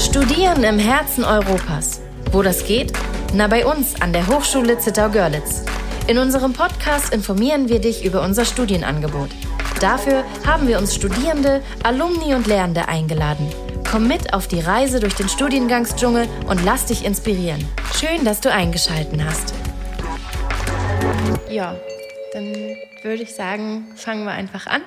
Studieren 0.00 0.64
im 0.64 0.78
Herzen 0.78 1.24
Europas. 1.24 2.00
Wo 2.32 2.40
das 2.40 2.64
geht? 2.64 2.90
Na, 3.34 3.48
bei 3.48 3.66
uns 3.66 4.00
an 4.00 4.14
der 4.14 4.26
Hochschule 4.26 4.78
Zittau-Görlitz. 4.78 5.62
In 6.06 6.16
unserem 6.16 6.54
Podcast 6.54 7.12
informieren 7.12 7.68
wir 7.68 7.80
dich 7.80 8.02
über 8.02 8.22
unser 8.22 8.46
Studienangebot. 8.46 9.28
Dafür 9.78 10.24
haben 10.46 10.66
wir 10.66 10.78
uns 10.78 10.94
Studierende, 10.94 11.62
Alumni 11.82 12.34
und 12.34 12.46
Lehrende 12.46 12.88
eingeladen. 12.88 13.46
Komm 13.88 14.08
mit 14.08 14.32
auf 14.32 14.48
die 14.48 14.60
Reise 14.60 15.00
durch 15.00 15.14
den 15.14 15.28
Studiengangsdschungel 15.28 16.26
und 16.48 16.64
lass 16.64 16.86
dich 16.86 17.04
inspirieren. 17.04 17.68
Schön, 17.94 18.24
dass 18.24 18.40
du 18.40 18.50
eingeschalten 18.50 19.22
hast. 19.22 19.52
Ja, 21.50 21.76
dann 22.32 22.54
würde 23.02 23.22
ich 23.22 23.34
sagen, 23.34 23.88
fangen 23.96 24.24
wir 24.24 24.32
einfach 24.32 24.66
an. 24.66 24.80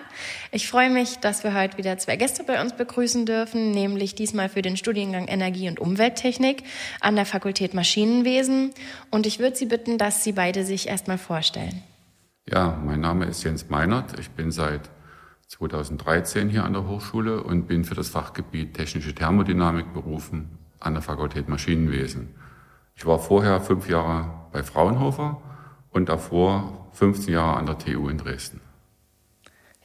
Ich 0.55 0.67
freue 0.67 0.91
mich, 0.91 1.17
dass 1.17 1.43
wir 1.43 1.55
heute 1.55 1.79
wieder 1.79 1.97
zwei 1.97 2.15
Gäste 2.15 2.43
bei 2.43 2.61
uns 2.61 2.73
begrüßen 2.73 3.25
dürfen, 3.25 3.71
nämlich 3.71 4.13
diesmal 4.13 4.49
für 4.49 4.61
den 4.61 4.77
Studiengang 4.77 5.27
Energie- 5.27 5.67
und 5.67 5.79
Umwelttechnik 5.79 6.61
an 7.01 7.15
der 7.15 7.25
Fakultät 7.25 7.73
Maschinenwesen. 7.73 8.71
Und 9.09 9.25
ich 9.25 9.39
würde 9.39 9.55
Sie 9.55 9.65
bitten, 9.65 9.97
dass 9.97 10.23
Sie 10.23 10.33
beide 10.33 10.63
sich 10.63 10.87
erstmal 10.87 11.17
vorstellen. 11.17 11.81
Ja, 12.47 12.79
mein 12.85 12.99
Name 12.99 13.25
ist 13.25 13.43
Jens 13.43 13.71
Meinert. 13.71 14.19
Ich 14.19 14.29
bin 14.29 14.51
seit 14.51 14.91
2013 15.47 16.49
hier 16.49 16.65
an 16.65 16.73
der 16.73 16.87
Hochschule 16.87 17.41
und 17.41 17.65
bin 17.65 17.83
für 17.83 17.95
das 17.95 18.09
Fachgebiet 18.09 18.75
Technische 18.75 19.15
Thermodynamik 19.15 19.91
berufen 19.91 20.59
an 20.79 20.93
der 20.93 21.01
Fakultät 21.01 21.49
Maschinenwesen. 21.49 22.35
Ich 22.93 23.07
war 23.07 23.17
vorher 23.17 23.59
fünf 23.59 23.89
Jahre 23.89 24.29
bei 24.51 24.61
Fraunhofer 24.61 25.41
und 25.89 26.09
davor 26.09 26.89
15 26.91 27.33
Jahre 27.33 27.57
an 27.57 27.65
der 27.65 27.79
TU 27.79 28.07
in 28.07 28.19
Dresden. 28.19 28.61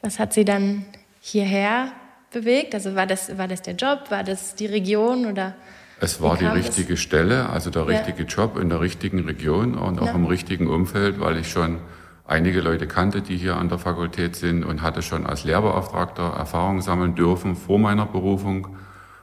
Was 0.01 0.19
hat 0.19 0.33
Sie 0.33 0.45
dann 0.45 0.85
hierher 1.21 1.91
bewegt? 2.31 2.73
Also 2.73 2.95
war 2.95 3.05
das, 3.05 3.37
war 3.37 3.47
das 3.47 3.61
der 3.61 3.75
Job, 3.75 4.09
war 4.09 4.23
das 4.23 4.55
die 4.55 4.65
Region 4.65 5.25
oder? 5.25 5.55
Es 5.99 6.21
war 6.21 6.37
die 6.37 6.45
richtige 6.45 6.93
es? 6.93 6.99
Stelle, 7.01 7.49
also 7.49 7.69
der 7.69 7.87
richtige 7.87 8.23
ja. 8.23 8.27
Job 8.27 8.57
in 8.57 8.69
der 8.69 8.79
richtigen 8.79 9.19
Region 9.25 9.75
und 9.77 9.99
auch 9.99 10.07
ja. 10.07 10.13
im 10.13 10.25
richtigen 10.25 10.67
Umfeld, 10.67 11.19
weil 11.19 11.37
ich 11.37 11.49
schon 11.49 11.79
einige 12.25 12.61
Leute 12.61 12.87
kannte, 12.87 13.21
die 13.21 13.35
hier 13.35 13.57
an 13.57 13.67
der 13.67 13.79
Fakultät 13.79 14.35
sind 14.35 14.63
und 14.63 14.81
hatte 14.81 15.01
schon 15.01 15.25
als 15.25 15.43
Lehrbeauftragter 15.43 16.33
Erfahrung 16.37 16.81
sammeln 16.81 17.15
dürfen 17.15 17.55
vor 17.55 17.79
meiner 17.79 18.05
Berufung. 18.05 18.77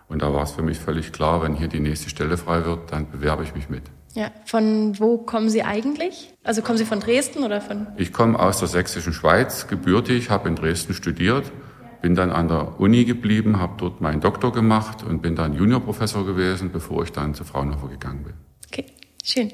Und 0.09 0.23
da 0.23 0.35
war 0.35 0.43
es 0.43 0.53
für 0.53 0.63
mich 0.63 0.79
völlig 0.79 1.13
klar, 1.13 1.43
wenn 1.43 1.55
hier 1.55 1.69
die 1.69 1.81
nächste 1.81 2.11
Stelle 2.11 2.37
frei 2.37 2.65
wird, 2.65 2.93
dann 2.93 3.11
bewerbe 3.11 3.43
ich 3.43 3.55
mich 3.55 3.71
mit. 3.71 3.85
Ja, 4.17 4.31
von 4.47 4.99
wo 4.99 5.19
kommen 5.19 5.51
Sie 5.51 5.63
eigentlich? 5.63 6.33
Also 6.43 6.63
kommen 6.63 6.79
Sie 6.79 6.87
von 6.87 7.01
Dresden 7.01 7.45
oder 7.45 7.61
von? 7.61 7.87
Ich 7.99 8.15
komme 8.15 8.39
aus 8.39 8.59
der 8.61 8.67
sächsischen 8.67 9.13
Schweiz, 9.13 9.67
gebürtig, 9.69 10.31
habe 10.31 10.49
in 10.49 10.57
Dresden 10.57 10.95
studiert, 10.95 11.53
bin 12.01 12.15
dann 12.15 12.31
an 12.31 12.49
der 12.49 12.81
Uni 12.81 13.05
geblieben, 13.05 13.61
habe 13.61 13.75
dort 13.77 14.01
meinen 14.01 14.23
Doktor 14.23 14.53
gemacht 14.53 15.03
und 15.03 15.21
bin 15.21 15.37
dann 15.37 15.53
Juniorprofessor 15.53 16.25
gewesen, 16.25 16.73
bevor 16.73 17.03
ich 17.05 17.13
dann 17.13 17.35
zu 17.35 17.45
Fraunhofer 17.45 17.89
gegangen 17.89 18.25
bin. 18.25 18.33
Okay, 18.69 18.87
schön. 19.23 19.53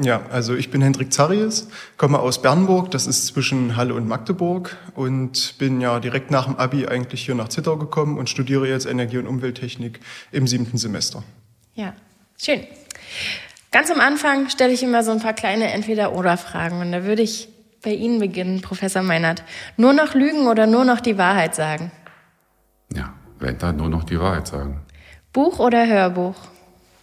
Ja, 0.00 0.24
also 0.30 0.54
ich 0.54 0.70
bin 0.70 0.80
Hendrik 0.80 1.12
Zarius, 1.12 1.68
komme 1.98 2.18
aus 2.18 2.40
Bernburg, 2.40 2.90
das 2.92 3.06
ist 3.06 3.26
zwischen 3.26 3.76
Halle 3.76 3.92
und 3.92 4.08
Magdeburg 4.08 4.74
und 4.94 5.58
bin 5.58 5.82
ja 5.82 6.00
direkt 6.00 6.30
nach 6.30 6.46
dem 6.46 6.56
Abi 6.56 6.86
eigentlich 6.86 7.26
hier 7.26 7.34
nach 7.34 7.48
Zittau 7.48 7.76
gekommen 7.76 8.16
und 8.16 8.30
studiere 8.30 8.66
jetzt 8.66 8.86
Energie- 8.86 9.18
und 9.18 9.26
Umwelttechnik 9.26 10.00
im 10.30 10.46
siebten 10.46 10.78
Semester. 10.78 11.22
Ja, 11.74 11.92
schön. 12.40 12.60
Ganz 13.72 13.90
am 13.90 14.00
Anfang 14.00 14.50
stelle 14.50 14.72
ich 14.72 14.82
immer 14.82 15.02
so 15.02 15.12
ein 15.12 15.20
paar 15.20 15.32
kleine 15.32 15.72
Entweder-Oder-Fragen 15.72 16.80
und 16.80 16.92
da 16.92 17.04
würde 17.04 17.22
ich 17.22 17.48
bei 17.82 17.90
Ihnen 17.90 18.20
beginnen, 18.20 18.60
Professor 18.60 19.02
Meinert. 19.02 19.42
Nur 19.76 19.94
noch 19.94 20.14
lügen 20.14 20.46
oder 20.46 20.66
nur 20.66 20.84
noch 20.84 21.00
die 21.00 21.18
Wahrheit 21.18 21.54
sagen? 21.54 21.90
Ja, 22.94 23.14
wenn 23.38 23.58
dann 23.58 23.76
nur 23.76 23.88
noch 23.88 24.04
die 24.04 24.20
Wahrheit 24.20 24.46
sagen. 24.46 24.82
Buch 25.32 25.58
oder 25.58 25.86
Hörbuch? 25.86 26.36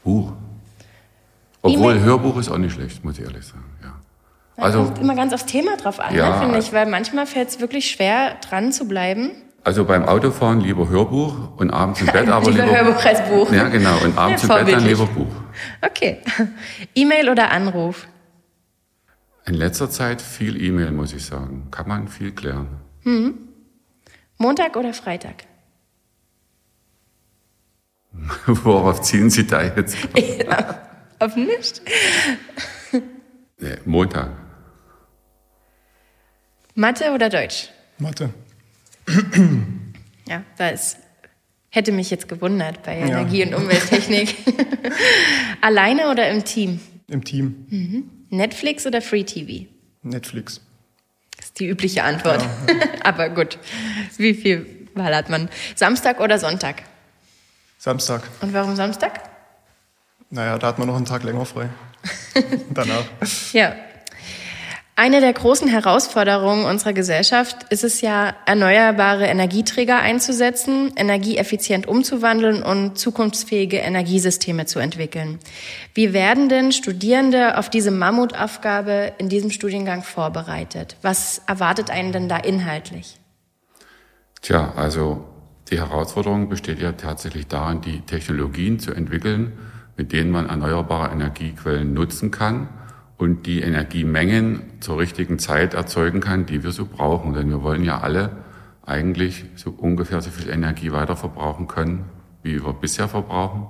Buch. 0.04 0.34
Obwohl 1.62 2.00
Hörbuch 2.00 2.38
ist 2.38 2.50
auch 2.50 2.58
nicht 2.58 2.74
schlecht, 2.74 3.04
muss 3.04 3.18
ich 3.18 3.26
ehrlich 3.26 3.46
sagen. 3.46 3.66
Ja. 3.84 3.96
Also 4.64 4.84
kommt 4.84 5.00
immer 5.00 5.16
ganz 5.16 5.34
aufs 5.34 5.46
Thema 5.46 5.76
drauf 5.76 6.00
an, 6.00 6.16
ja, 6.16 6.36
ne, 6.36 6.42
finde 6.42 6.60
ich, 6.60 6.72
weil 6.72 6.86
manchmal 6.86 7.26
fällt 7.26 7.50
es 7.50 7.60
wirklich 7.60 7.90
schwer, 7.90 8.36
dran 8.48 8.72
zu 8.72 8.88
bleiben. 8.88 9.32
Also 9.64 9.86
beim 9.86 10.06
Autofahren 10.06 10.62
lieber 10.62 10.88
Hörbuch 10.90 11.58
und 11.58 11.70
abends 11.70 12.02
im 12.02 12.08
Bett 12.08 12.30
aber 12.30 12.50
lieber, 12.52 12.66
lieber 12.66 12.78
Hörbuch 12.78 13.06
als 13.06 13.30
Buch. 13.30 13.52
Ja, 13.52 13.68
genau. 13.68 13.98
Und 14.04 14.18
abends 14.18 14.48
ja, 14.48 14.58
im 14.58 14.66
Bett 14.66 14.76
dann 14.76 14.86
lieber 14.86 15.06
Buch. 15.06 15.28
Okay. 15.82 16.20
E-Mail 16.96 17.30
oder 17.30 17.52
Anruf? 17.52 18.08
In 19.46 19.56
letzter 19.56 19.90
Zeit 19.90 20.22
viel 20.22 20.62
E-Mail, 20.62 20.92
muss 20.92 21.14
ich 21.14 21.26
sagen. 21.26 21.68
Kann 21.72 21.88
man 21.88 22.08
viel 22.08 22.32
klären. 22.32 22.68
Hm. 23.04 23.38
Montag 24.38 24.76
oder 24.78 24.94
Freitag? 24.94 25.46
Worauf 28.46 29.02
ziehen 29.02 29.30
Sie 29.30 29.46
da 29.46 29.64
jetzt? 29.64 29.98
Ja, 30.18 30.82
auf 31.20 31.36
nicht? 31.36 31.82
Nee, 33.58 33.78
Montag. 33.86 34.30
Mathe 36.76 37.12
oder 37.12 37.30
Deutsch? 37.30 37.70
Mathe. 37.98 38.30
Ja, 40.28 40.44
das 40.58 40.98
hätte 41.70 41.92
mich 41.92 42.10
jetzt 42.10 42.28
gewundert 42.28 42.84
bei 42.84 42.98
Energie- 42.98 43.40
ja. 43.42 43.48
und 43.48 43.54
Umwelttechnik. 43.56 44.36
Alleine 45.62 46.10
oder 46.10 46.30
im 46.30 46.44
Team? 46.44 46.80
Im 47.08 47.24
Team. 47.24 47.66
Mhm. 47.70 48.10
Netflix 48.30 48.86
oder 48.86 49.02
Free 49.02 49.24
TV? 49.24 49.68
Netflix. 50.04 50.62
Das 51.38 51.48
ist 51.48 51.60
die 51.60 51.68
übliche 51.68 52.04
Antwort. 52.04 52.42
Ja. 52.42 52.76
Aber 53.04 53.30
gut, 53.30 53.58
wie 54.18 54.34
viel 54.34 54.88
Wahl 54.94 55.16
hat 55.16 55.30
man? 55.30 55.50
Samstag 55.76 56.20
oder 56.20 56.38
Sonntag? 56.40 56.84
Samstag. 57.78 58.24
Und 58.42 58.54
warum 58.54 58.76
Samstag? 58.76 59.22
Naja, 60.30 60.58
da 60.58 60.68
hat 60.68 60.80
man 60.80 60.88
noch 60.88 60.96
einen 60.96 61.06
Tag 61.06 61.24
länger 61.24 61.46
frei. 61.46 61.70
Danach. 62.74 63.06
Ja, 63.54 63.76
eine 65.00 65.22
der 65.22 65.32
großen 65.32 65.70
Herausforderungen 65.70 66.66
unserer 66.66 66.92
Gesellschaft 66.92 67.64
ist 67.70 67.86
es 67.86 68.02
ja, 68.02 68.36
erneuerbare 68.46 69.28
Energieträger 69.28 69.98
einzusetzen, 69.98 70.92
energieeffizient 70.98 71.88
umzuwandeln 71.88 72.62
und 72.62 72.98
zukunftsfähige 72.98 73.78
Energiesysteme 73.78 74.66
zu 74.66 74.80
entwickeln. 74.80 75.40
Wie 75.94 76.12
werden 76.12 76.50
denn 76.50 76.74
Studierende 76.74 77.58
auf 77.58 77.70
diese 77.70 77.92
Mammutaufgabe 77.92 79.14
in 79.20 79.30
diesem 79.30 79.52
Studiengang 79.52 80.04
vorbereitet? 80.04 80.98
Was 81.02 81.44
erwartet 81.48 81.90
einen 81.92 82.12
denn 82.12 82.28
da 82.28 82.36
inhaltlich? 82.36 83.22
Tja, 84.42 84.74
also 84.76 85.24
die 85.72 85.78
Herausforderung 85.78 86.50
besteht 86.50 86.82
ja 86.82 86.92
tatsächlich 86.92 87.48
darin, 87.48 87.80
die 87.80 88.02
Technologien 88.02 88.80
zu 88.80 88.92
entwickeln, 88.92 89.58
mit 89.96 90.12
denen 90.12 90.30
man 90.30 90.50
erneuerbare 90.50 91.14
Energiequellen 91.14 91.94
nutzen 91.94 92.32
kann 92.32 92.68
und 93.20 93.46
die 93.46 93.60
Energiemengen 93.60 94.62
zur 94.80 94.98
richtigen 94.98 95.40
Zeit 95.40 95.74
erzeugen 95.74 96.22
kann, 96.22 96.46
die 96.46 96.64
wir 96.64 96.72
so 96.72 96.86
brauchen. 96.86 97.34
Denn 97.34 97.50
wir 97.50 97.62
wollen 97.62 97.84
ja 97.84 98.00
alle 98.00 98.32
eigentlich 98.86 99.46
so 99.56 99.72
ungefähr 99.72 100.22
so 100.22 100.32
viel 100.32 100.50
Energie 100.50 100.94
weiterverbrauchen 100.94 101.68
können, 101.68 102.06
wie 102.44 102.64
wir 102.64 102.74
bisher 102.74 103.10
verbrauchen. 103.10 103.68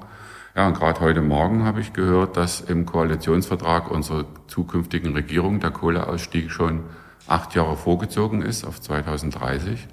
Ja, 0.56 0.68
und 0.68 0.76
gerade 0.78 1.00
heute 1.00 1.24
Morgen 1.24 1.66
habe 1.66 1.82
ich 1.82 1.94
gehört, 1.94 2.38
dass 2.38 2.62
im 2.62 2.86
Koalitionsvertrag 2.86 3.90
unserer 3.90 4.26
zukünftigen 4.48 5.14
Regierung 5.14 5.60
der 5.60 5.72
Kohleausstieg 5.72 6.52
schon 6.52 6.84
acht 7.28 7.56
Jahre 7.56 7.76
vorgezogen 7.76 8.44
ist 8.44 8.66
auf 8.66 8.80
2030. 8.80 9.88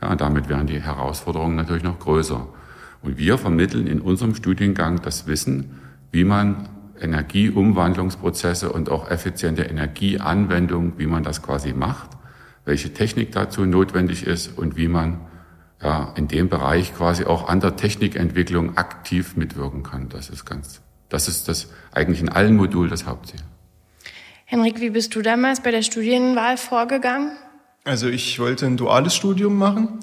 Ja, 0.00 0.12
und 0.12 0.20
damit 0.20 0.48
werden 0.48 0.68
die 0.68 0.80
Herausforderungen 0.80 1.56
natürlich 1.56 1.82
noch 1.82 1.98
größer. 1.98 2.46
Und 3.02 3.18
wir 3.18 3.38
vermitteln 3.38 3.88
in 3.88 4.00
unserem 4.00 4.36
Studiengang 4.36 5.02
das 5.02 5.26
Wissen, 5.26 5.80
wie 6.12 6.24
man 6.24 6.68
Energieumwandlungsprozesse 7.00 8.70
und 8.72 8.90
auch 8.90 9.10
effiziente 9.10 9.62
Energieanwendung, 9.62 10.94
wie 10.98 11.06
man 11.06 11.22
das 11.22 11.42
quasi 11.42 11.72
macht, 11.72 12.10
welche 12.64 12.92
Technik 12.92 13.32
dazu 13.32 13.64
notwendig 13.64 14.26
ist 14.26 14.58
und 14.58 14.76
wie 14.76 14.88
man 14.88 15.20
ja, 15.82 16.12
in 16.16 16.28
dem 16.28 16.48
Bereich 16.48 16.94
quasi 16.94 17.24
auch 17.24 17.48
an 17.48 17.60
der 17.60 17.76
Technikentwicklung 17.76 18.76
aktiv 18.76 19.36
mitwirken 19.36 19.82
kann. 19.82 20.08
Das 20.08 20.28
ist 20.28 20.44
ganz, 20.44 20.82
das 21.08 21.28
ist 21.28 21.48
das 21.48 21.70
eigentlich 21.92 22.20
in 22.20 22.28
allen 22.28 22.56
Modulen 22.56 22.90
das 22.90 23.06
Hauptziel. 23.06 23.40
Henrik, 24.44 24.80
wie 24.80 24.90
bist 24.90 25.14
du 25.14 25.22
damals 25.22 25.62
bei 25.62 25.70
der 25.70 25.82
Studienwahl 25.82 26.56
vorgegangen? 26.56 27.32
Also 27.84 28.08
ich 28.08 28.38
wollte 28.38 28.66
ein 28.66 28.76
duales 28.76 29.14
Studium 29.14 29.56
machen 29.56 30.00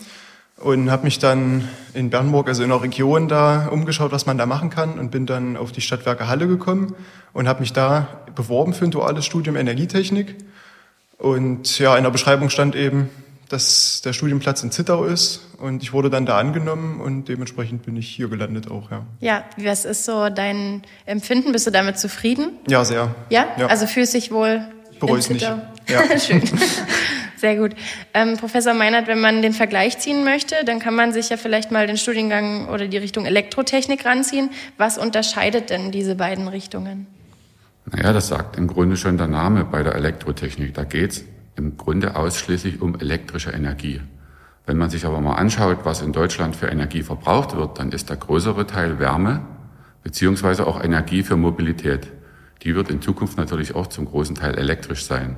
und 0.57 0.89
habe 0.89 1.03
mich 1.03 1.19
dann 1.19 1.67
in 1.93 2.09
Bernburg, 2.09 2.47
also 2.47 2.63
in 2.63 2.69
der 2.69 2.81
Region 2.81 3.27
da 3.27 3.67
umgeschaut, 3.67 4.11
was 4.11 4.25
man 4.25 4.37
da 4.37 4.45
machen 4.45 4.69
kann 4.69 4.99
und 4.99 5.11
bin 5.11 5.25
dann 5.25 5.55
auf 5.55 5.71
die 5.71 5.81
Stadtwerke 5.81 6.27
Halle 6.27 6.47
gekommen 6.47 6.95
und 7.33 7.47
habe 7.47 7.59
mich 7.59 7.73
da 7.73 8.07
beworben 8.35 8.73
für 8.73 8.85
ein 8.85 8.91
duales 8.91 9.25
Studium 9.25 9.55
Energietechnik. 9.55 10.35
Und 11.17 11.79
ja, 11.79 11.95
in 11.97 12.03
der 12.03 12.11
Beschreibung 12.11 12.49
stand 12.49 12.75
eben, 12.75 13.09
dass 13.49 14.01
der 14.01 14.13
Studienplatz 14.13 14.61
in 14.63 14.71
Zittau 14.71 15.05
ist 15.05 15.47
und 15.57 15.81
ich 15.81 15.93
wurde 15.93 16.09
dann 16.09 16.25
da 16.25 16.37
angenommen 16.37 16.99
und 16.99 17.25
dementsprechend 17.25 17.83
bin 17.83 17.95
ich 17.95 18.07
hier 18.07 18.27
gelandet 18.27 18.69
auch, 18.69 18.91
ja. 18.91 19.05
Ja, 19.21 19.45
was 19.57 19.85
ist 19.85 20.05
so 20.05 20.29
dein 20.29 20.81
Empfinden? 21.05 21.53
Bist 21.53 21.65
du 21.65 21.71
damit 21.71 21.97
zufrieden? 21.97 22.57
Ja, 22.67 22.83
sehr. 22.83 23.15
Ja? 23.29 23.47
ja. 23.57 23.67
Also 23.67 23.87
fühlst 23.87 24.13
dich 24.13 24.31
wohl 24.31 24.67
ich 24.91 24.99
bereue 24.99 25.19
es 25.19 25.29
nicht. 25.29 25.43
Ja. 25.43 25.61
Schön. 26.19 26.41
Sehr 27.37 27.55
gut. 27.55 27.75
Ähm, 28.13 28.35
Professor 28.37 28.73
Meinert, 28.73 29.07
wenn 29.07 29.21
man 29.21 29.41
den 29.41 29.53
Vergleich 29.53 29.99
ziehen 29.99 30.23
möchte, 30.23 30.55
dann 30.65 30.79
kann 30.79 30.95
man 30.95 31.13
sich 31.13 31.29
ja 31.29 31.37
vielleicht 31.37 31.71
mal 31.71 31.85
den 31.85 31.97
Studiengang 31.97 32.67
oder 32.69 32.87
die 32.87 32.97
Richtung 32.97 33.25
Elektrotechnik 33.25 34.05
ranziehen. 34.05 34.49
Was 34.77 34.97
unterscheidet 34.97 35.69
denn 35.69 35.91
diese 35.91 36.15
beiden 36.15 36.47
Richtungen? 36.47 37.05
Naja, 37.91 38.11
das 38.11 38.27
sagt 38.27 38.57
im 38.57 38.67
Grunde 38.67 38.97
schon 38.97 39.17
der 39.17 39.27
Name 39.27 39.63
bei 39.63 39.83
der 39.83 39.95
Elektrotechnik. 39.95 40.73
Da 40.73 40.83
geht 40.83 41.11
es 41.11 41.25
im 41.55 41.77
Grunde 41.77 42.15
ausschließlich 42.15 42.81
um 42.81 42.99
elektrische 42.99 43.51
Energie. 43.51 44.01
Wenn 44.65 44.77
man 44.77 44.89
sich 44.89 45.05
aber 45.05 45.21
mal 45.21 45.35
anschaut, 45.35 45.79
was 45.83 46.01
in 46.01 46.11
Deutschland 46.11 46.55
für 46.55 46.67
Energie 46.67 47.03
verbraucht 47.03 47.55
wird, 47.55 47.79
dann 47.79 47.91
ist 47.91 48.09
der 48.09 48.17
größere 48.17 48.67
Teil 48.67 48.99
Wärme 48.99 49.45
beziehungsweise 50.03 50.65
auch 50.67 50.83
Energie 50.83 51.23
für 51.23 51.37
Mobilität. 51.37 52.07
Die 52.63 52.75
wird 52.75 52.89
in 52.89 53.01
Zukunft 53.01 53.37
natürlich 53.37 53.75
auch 53.75 53.87
zum 53.87 54.05
großen 54.05 54.35
Teil 54.35 54.57
elektrisch 54.57 55.05
sein. 55.05 55.37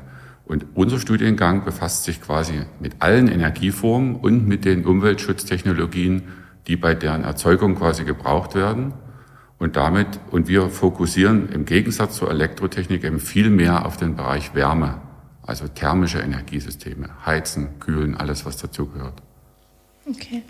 Und 0.50 0.66
unser 0.74 1.00
Studiengang 1.00 1.63
befasst 1.63 2.06
sich 2.06 2.24
quasi 2.24 2.63
mit 2.80 3.04
allen 3.04 3.28
Energieformen 3.28 4.16
und 4.16 4.48
mit 4.48 4.66
den 4.66 4.84
Umweltschutztechnologien, 4.84 6.24
die 6.66 6.75
bei 6.75 6.96
deren 6.96 7.24
Erzeugung 7.24 7.75
quasi 7.75 8.04
gebraucht 8.04 8.56
werden. 8.56 8.94
Und 9.60 9.75
damit, 9.75 10.07
und 10.31 10.48
wir 10.48 10.69
fokussieren 10.69 11.50
im 11.50 11.66
Gegensatz 11.66 12.16
zur 12.16 12.31
Elektrotechnik 12.31 13.04
eben 13.04 13.19
viel 13.19 13.51
mehr 13.51 13.86
auf 13.86 13.98
den 13.98 14.16
Bereich 14.16 14.56
Wärme, 14.56 15.00
also 15.44 15.68
thermische 15.68 16.18
Energiesysteme, 16.18 17.10
Heizen, 17.28 17.80
Kühlen, 17.80 18.18
alles, 18.18 18.44
was 18.44 18.57
dazugehört. 18.57 19.22
Okay. 20.07 20.42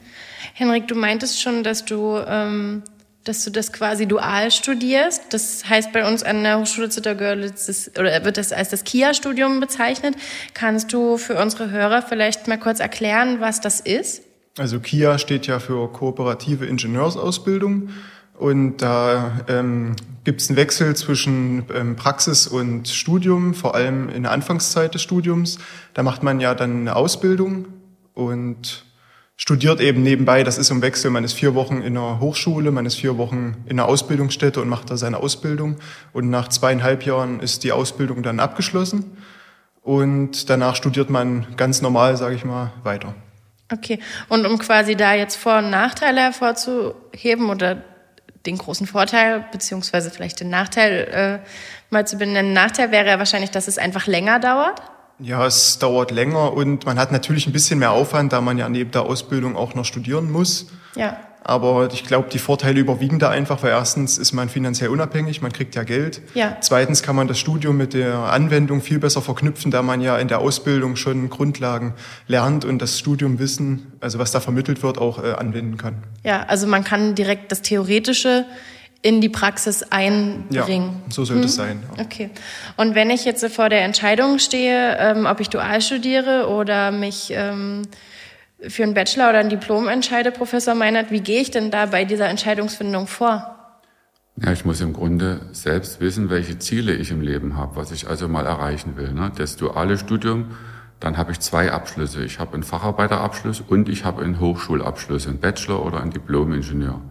Henrik, 0.53 0.87
du 0.87 0.95
meintest 0.95 1.41
schon, 1.41 1.61
dass 1.65 1.83
du 1.83 2.17
ähm, 2.25 2.83
dass 3.23 3.43
du 3.43 3.51
das 3.51 3.73
quasi 3.73 4.05
dual 4.07 4.51
studierst. 4.51 5.23
Das 5.31 5.67
heißt 5.69 5.91
bei 5.91 6.07
uns 6.07 6.23
an 6.23 6.43
der 6.43 6.59
Hochschule 6.59 6.89
Zittau-Görlitz 6.89 7.91
oder 7.99 8.23
wird 8.23 8.37
das 8.37 8.51
als 8.51 8.69
das 8.69 8.83
KIA-Studium 8.83 9.59
bezeichnet. 9.59 10.15
Kannst 10.53 10.93
du 10.93 11.17
für 11.17 11.35
unsere 11.35 11.69
Hörer 11.71 12.01
vielleicht 12.01 12.47
mal 12.47 12.59
kurz 12.59 12.79
erklären, 12.79 13.39
was 13.39 13.61
das 13.61 13.79
ist? 13.79 14.23
Also 14.57 14.79
KIA 14.79 15.19
steht 15.19 15.47
ja 15.47 15.59
für 15.59 15.91
kooperative 15.91 16.65
Ingenieursausbildung 16.65 17.89
und 18.37 18.77
da 18.77 19.41
ähm, 19.47 19.95
gibt 20.23 20.41
es 20.41 20.49
einen 20.49 20.57
Wechsel 20.57 20.95
zwischen 20.95 21.65
ähm, 21.73 21.95
Praxis 21.95 22.47
und 22.47 22.87
Studium, 22.87 23.53
vor 23.53 23.75
allem 23.75 24.09
in 24.09 24.23
der 24.23 24.31
Anfangszeit 24.31 24.93
des 24.93 25.01
Studiums. 25.01 25.59
Da 25.93 26.03
macht 26.03 26.23
man 26.23 26.39
ja 26.39 26.55
dann 26.55 26.81
eine 26.81 26.95
Ausbildung 26.95 27.67
und 28.13 28.85
studiert 29.39 29.79
eben 29.79 30.03
nebenbei, 30.03 30.43
das 30.43 30.57
ist 30.57 30.69
im 30.69 30.81
Wechsel, 30.81 31.11
man 31.11 31.23
ist 31.23 31.31
vier 31.31 31.55
Wochen 31.55 31.81
in 31.81 31.97
einer 31.97 32.19
Hochschule, 32.19 32.71
man 32.71 32.85
ist 32.85 32.95
vier 32.95 33.17
Wochen 33.17 33.55
in 33.65 33.79
einer 33.79 33.87
Ausbildungsstätte 33.87 34.61
und 34.61 34.67
macht 34.67 34.91
da 34.91 34.97
seine 34.97 35.17
Ausbildung. 35.17 35.77
Und 36.11 36.29
nach 36.29 36.49
zweieinhalb 36.49 37.05
Jahren 37.05 37.39
ist 37.39 37.63
die 37.63 37.71
Ausbildung 37.71 38.21
dann 38.21 38.41
abgeschlossen. 38.41 39.17
Und 39.81 40.49
danach 40.49 40.75
studiert 40.75 41.09
man 41.09 41.47
ganz 41.55 41.81
normal, 41.81 42.17
sage 42.17 42.35
ich 42.35 42.43
mal, 42.43 42.73
weiter. 42.83 43.15
Okay. 43.71 43.99
Und 44.27 44.45
um 44.45 44.59
quasi 44.59 44.95
da 44.95 45.13
jetzt 45.13 45.37
Vor- 45.37 45.59
und 45.59 45.69
Nachteile 45.69 46.19
hervorzuheben 46.19 47.49
oder 47.49 47.81
den 48.45 48.57
großen 48.57 48.87
Vorteil 48.87 49.45
beziehungsweise 49.53 50.11
vielleicht 50.11 50.41
den 50.41 50.49
Nachteil 50.49 51.41
äh, 51.43 51.47
mal 51.89 52.05
zu 52.05 52.17
benennen. 52.17 52.51
Nachteil 52.51 52.91
wäre 52.91 53.07
ja 53.07 53.19
wahrscheinlich, 53.19 53.51
dass 53.51 53.69
es 53.69 53.77
einfach 53.77 54.05
länger 54.05 54.39
dauert. 54.39 54.81
Ja, 55.19 55.45
es 55.45 55.79
dauert 55.79 56.11
länger 56.11 56.53
und 56.53 56.85
man 56.85 56.97
hat 56.97 57.11
natürlich 57.11 57.45
ein 57.45 57.53
bisschen 57.53 57.79
mehr 57.79 57.91
Aufwand, 57.91 58.31
da 58.31 58.41
man 58.41 58.57
ja 58.57 58.69
neben 58.69 58.91
der 58.91 59.03
Ausbildung 59.03 59.55
auch 59.55 59.75
noch 59.75 59.85
studieren 59.85 60.31
muss. 60.31 60.67
Ja. 60.95 61.17
Aber 61.43 61.89
ich 61.91 62.03
glaube, 62.03 62.29
die 62.29 62.37
Vorteile 62.37 62.79
überwiegen 62.79 63.17
da 63.17 63.29
einfach, 63.29 63.63
weil 63.63 63.71
erstens 63.71 64.17
ist 64.17 64.33
man 64.33 64.49
finanziell 64.49 64.89
unabhängig, 64.89 65.41
man 65.41 65.51
kriegt 65.51 65.73
ja 65.73 65.83
Geld. 65.83 66.21
Ja. 66.35 66.57
Zweitens 66.59 67.01
kann 67.01 67.15
man 67.15 67.27
das 67.27 67.39
Studium 67.39 67.75
mit 67.77 67.93
der 67.93 68.15
Anwendung 68.15 68.81
viel 68.81 68.99
besser 68.99 69.21
verknüpfen, 69.21 69.71
da 69.71 69.81
man 69.81 70.01
ja 70.01 70.17
in 70.17 70.27
der 70.27 70.39
Ausbildung 70.39 70.95
schon 70.95 71.29
Grundlagen 71.29 71.93
lernt 72.27 72.65
und 72.65 72.81
das 72.81 72.99
Studium 72.99 73.39
Wissen, 73.39 73.93
also 73.99 74.19
was 74.19 74.31
da 74.31 74.39
vermittelt 74.41 74.83
wird, 74.83 74.97
auch 74.97 75.23
äh, 75.23 75.31
anwenden 75.31 75.77
kann. 75.77 76.03
Ja, 76.23 76.43
also 76.43 76.67
man 76.67 76.83
kann 76.83 77.15
direkt 77.15 77.51
das 77.51 77.61
Theoretische 77.61 78.45
in 79.01 79.21
die 79.21 79.29
Praxis 79.29 79.83
einbringen. 79.83 81.01
Ja, 81.05 81.11
so 81.11 81.23
sollte 81.23 81.43
hm? 81.43 81.47
es 81.47 81.55
sein. 81.55 81.83
Ja. 81.95 82.03
Okay. 82.03 82.29
Und 82.75 82.95
wenn 82.95 83.09
ich 83.09 83.23
jetzt 83.25 83.45
vor 83.53 83.69
der 83.69 83.83
Entscheidung 83.83 84.39
stehe, 84.39 84.97
ähm, 84.99 85.25
ob 85.25 85.39
ich 85.39 85.49
dual 85.49 85.81
studiere 85.81 86.47
oder 86.49 86.91
mich 86.91 87.31
ähm, 87.33 87.83
für 88.61 88.83
einen 88.83 88.93
Bachelor 88.93 89.29
oder 89.29 89.39
ein 89.39 89.49
Diplom 89.49 89.87
entscheide, 89.87 90.31
Professor 90.31 90.75
Meinert, 90.75 91.11
wie 91.11 91.21
gehe 91.21 91.41
ich 91.41 91.51
denn 91.51 91.71
da 91.71 91.85
bei 91.85 92.03
dieser 92.03 92.27
Entscheidungsfindung 92.27 93.07
vor? 93.07 93.55
Ja, 94.41 94.51
ich 94.51 94.65
muss 94.65 94.81
im 94.81 94.93
Grunde 94.93 95.41
selbst 95.51 95.99
wissen, 96.01 96.29
welche 96.29 96.59
Ziele 96.59 96.93
ich 96.93 97.11
im 97.11 97.21
Leben 97.21 97.57
habe, 97.57 97.75
was 97.75 97.91
ich 97.91 98.07
also 98.07 98.27
mal 98.27 98.45
erreichen 98.45 98.95
will. 98.95 99.11
Ne? 99.11 99.31
Das 99.35 99.55
duale 99.55 99.97
Studium, 99.97 100.55
dann 100.99 101.17
habe 101.17 101.31
ich 101.31 101.39
zwei 101.39 101.71
Abschlüsse. 101.71 102.23
Ich 102.23 102.39
habe 102.39 102.53
einen 102.53 102.63
Facharbeiterabschluss 102.63 103.61
und 103.61 103.87
ich 103.87 104.03
habe 104.03 104.23
einen 104.23 104.39
Hochschulabschluss, 104.39 105.27
einen 105.27 105.39
Bachelor 105.39 105.85
oder 105.85 106.01
einen 106.01 106.11
Diplom-Ingenieur. 106.11 107.01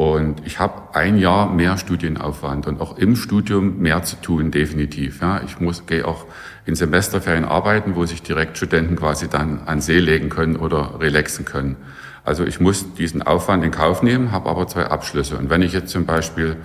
Und 0.00 0.46
ich 0.46 0.58
habe 0.58 0.94
ein 0.94 1.18
Jahr 1.18 1.52
mehr 1.52 1.76
Studienaufwand 1.76 2.66
und 2.66 2.80
auch 2.80 2.96
im 2.96 3.16
Studium 3.16 3.80
mehr 3.80 4.02
zu 4.02 4.16
tun, 4.16 4.50
definitiv. 4.50 5.20
Ja, 5.20 5.42
ich 5.44 5.60
muss 5.60 5.84
gehe 5.84 6.08
auch 6.08 6.24
in 6.64 6.74
Semesterferien 6.74 7.44
arbeiten, 7.44 7.96
wo 7.96 8.06
sich 8.06 8.22
direkt 8.22 8.56
Studenten 8.56 8.96
quasi 8.96 9.28
dann 9.28 9.60
an 9.66 9.82
See 9.82 9.98
legen 9.98 10.30
können 10.30 10.56
oder 10.56 10.98
relaxen 11.00 11.44
können. 11.44 11.76
Also 12.24 12.46
ich 12.46 12.60
muss 12.60 12.94
diesen 12.94 13.20
Aufwand 13.20 13.62
in 13.62 13.72
Kauf 13.72 14.02
nehmen, 14.02 14.32
habe 14.32 14.48
aber 14.48 14.66
zwei 14.68 14.86
Abschlüsse. 14.86 15.36
Und 15.36 15.50
wenn 15.50 15.60
ich 15.60 15.74
jetzt 15.74 15.90
zum 15.90 16.06
Beispiel 16.06 16.56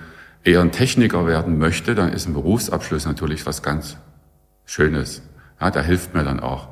eher 0.42 0.62
ein 0.62 0.72
Techniker 0.72 1.26
werden 1.26 1.58
möchte, 1.58 1.94
dann 1.94 2.14
ist 2.14 2.26
ein 2.26 2.32
Berufsabschluss 2.32 3.04
natürlich 3.04 3.44
was 3.44 3.62
ganz 3.62 3.98
Schönes. 4.64 5.20
Ja, 5.60 5.70
der 5.70 5.82
hilft 5.82 6.14
mir 6.14 6.24
dann 6.24 6.40
auch. 6.40 6.68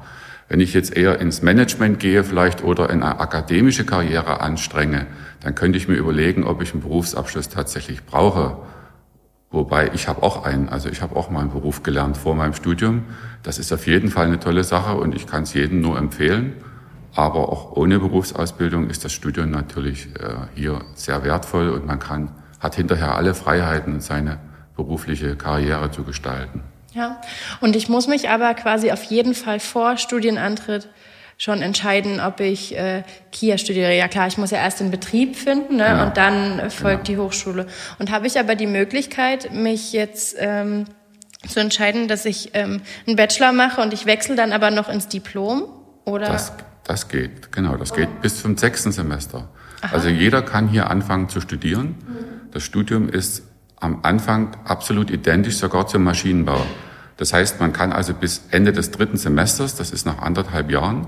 Wenn 0.49 0.61
ich 0.61 0.75
jetzt 0.75 0.97
eher 0.97 1.21
ins 1.21 1.43
Management 1.43 2.01
gehe 2.01 2.23
vielleicht 2.23 2.63
oder 2.63 2.91
in 2.91 3.03
eine 3.03 3.19
akademische 3.19 3.85
Karriere 3.85 4.41
anstrenge, 4.41 5.07
dann 5.45 5.55
könnte 5.55 5.77
ich 5.77 5.89
mir 5.89 5.97
überlegen, 5.97 6.45
ob 6.45 6.63
ich 6.63 6.73
einen 6.73 6.81
Berufsabschluss 6.81 7.51
tatsächlich 7.51 8.07
brauche. 8.07 8.57
Wobei 9.51 9.91
ich 9.93 10.09
habe 10.09 10.23
auch 10.23 10.45
einen, 10.45 10.71
also 10.71 10.89
ich 10.89 11.03
habe 11.03 11.15
auch 11.17 11.29
mal 11.29 11.41
einen 11.41 11.51
Beruf 11.51 11.83
gelernt 11.83 12.17
vor 12.17 12.35
meinem 12.35 12.55
Studium. 12.55 13.05
Das 13.43 13.59
ist 13.59 13.71
auf 13.71 13.87
jeden 13.87 14.09
Fall 14.09 14.27
eine 14.27 14.41
tolle 14.41 14.65
Sache 14.65 14.97
und 14.97 15.15
ich 15.15 15.27
kann 15.27 15.43
es 15.43 15.53
jedem 15.53 15.83
nur 15.83 15.99
empfehlen. 15.99 16.55
Aber 17.15 17.51
auch 17.51 17.73
ohne 17.73 17.99
Berufsausbildung 17.99 18.89
ist 18.89 19.05
das 19.05 19.13
Studium 19.13 19.51
natürlich 19.51 20.09
äh, 20.19 20.35
hier 20.55 20.81
sehr 20.95 21.23
wertvoll 21.25 21.69
und 21.69 21.87
man 21.87 21.99
kann, 21.99 22.31
hat 22.59 22.75
hinterher 22.75 23.15
alle 23.15 23.35
Freiheiten, 23.35 24.01
seine 24.01 24.39
berufliche 24.77 25.37
Karriere 25.37 25.91
zu 25.91 26.05
gestalten. 26.05 26.63
Ja, 26.95 27.21
und 27.61 27.77
ich 27.77 27.91
muss 27.91 28.09
mich 28.09 28.31
aber 28.31 28.55
quasi 28.55 28.93
auf 28.93 29.03
jeden 29.05 29.35
Fall 29.35 29.61
vor 29.61 29.99
Studienantritt 29.99 30.89
schon 31.39 31.63
entscheiden, 31.63 32.21
ob 32.21 32.41
ich 32.41 32.77
äh, 32.77 33.03
KIA 33.33 33.59
studiere. 33.59 33.97
Ja 33.97 34.09
klar, 34.09 34.27
ich 34.27 34.39
muss 34.39 34.51
ja 34.51 34.59
erst 34.59 34.81
den 34.81 34.91
Betrieb 34.91 35.37
finden 35.37 35.77
ne? 35.77 35.85
Genau. 35.85 36.07
und 36.07 36.17
dann 36.17 36.71
folgt 36.71 37.07
genau. 37.07 37.19
die 37.21 37.27
Hochschule. 37.27 37.67
Und 37.99 38.11
habe 38.11 38.27
ich 38.27 38.39
aber 38.39 38.55
die 38.55 38.67
Möglichkeit, 38.67 39.53
mich 39.53 39.93
jetzt 39.93 40.37
ähm, 40.39 40.85
zu 41.49 41.61
entscheiden, 41.61 42.09
dass 42.09 42.25
ich 42.25 42.51
ähm, 42.55 42.83
einen 43.07 43.17
Bachelor 43.17 43.53
mache 43.53 43.81
und 43.81 43.93
ich 43.93 44.07
wechsle 44.07 44.37
dann 44.37 44.53
aber 44.53 44.71
noch 44.71 44.89
ins 44.89 45.09
Diplom? 45.09 45.65
Oder? 46.05 46.27
Das, 46.27 46.53
das 46.85 47.09
geht, 47.09 47.53
genau. 47.53 47.77
Das 47.77 47.93
oh. 47.93 47.97
geht 47.97 48.21
bis 48.21 48.41
zum 48.41 48.57
sechsten 48.57 48.93
Semester. 48.93 49.49
Aha. 49.81 49.95
Also 49.95 50.09
jeder 50.09 50.43
kann 50.43 50.69
hier 50.69 50.91
anfangen 50.91 51.29
zu 51.29 51.41
studieren. 51.41 51.97
Mhm. 52.07 52.51
Das 52.53 52.63
Studium 52.63 53.09
ist 53.09 53.43
am 53.77 54.01
Anfang 54.03 54.57
absolut 54.65 55.11
identisch, 55.11 55.57
sogar 55.57 55.87
zum 55.87 56.05
Maschinenbau. 56.05 56.65
Das 57.17 57.33
heißt, 57.33 57.61
man 57.61 57.73
kann 57.73 57.93
also 57.93 58.15
bis 58.15 58.43
Ende 58.51 58.73
des 58.73 58.91
dritten 58.91 59.17
Semesters, 59.17 59.75
das 59.75 59.91
ist 59.91 60.07
nach 60.07 60.19
anderthalb 60.19 60.71
Jahren, 60.71 61.07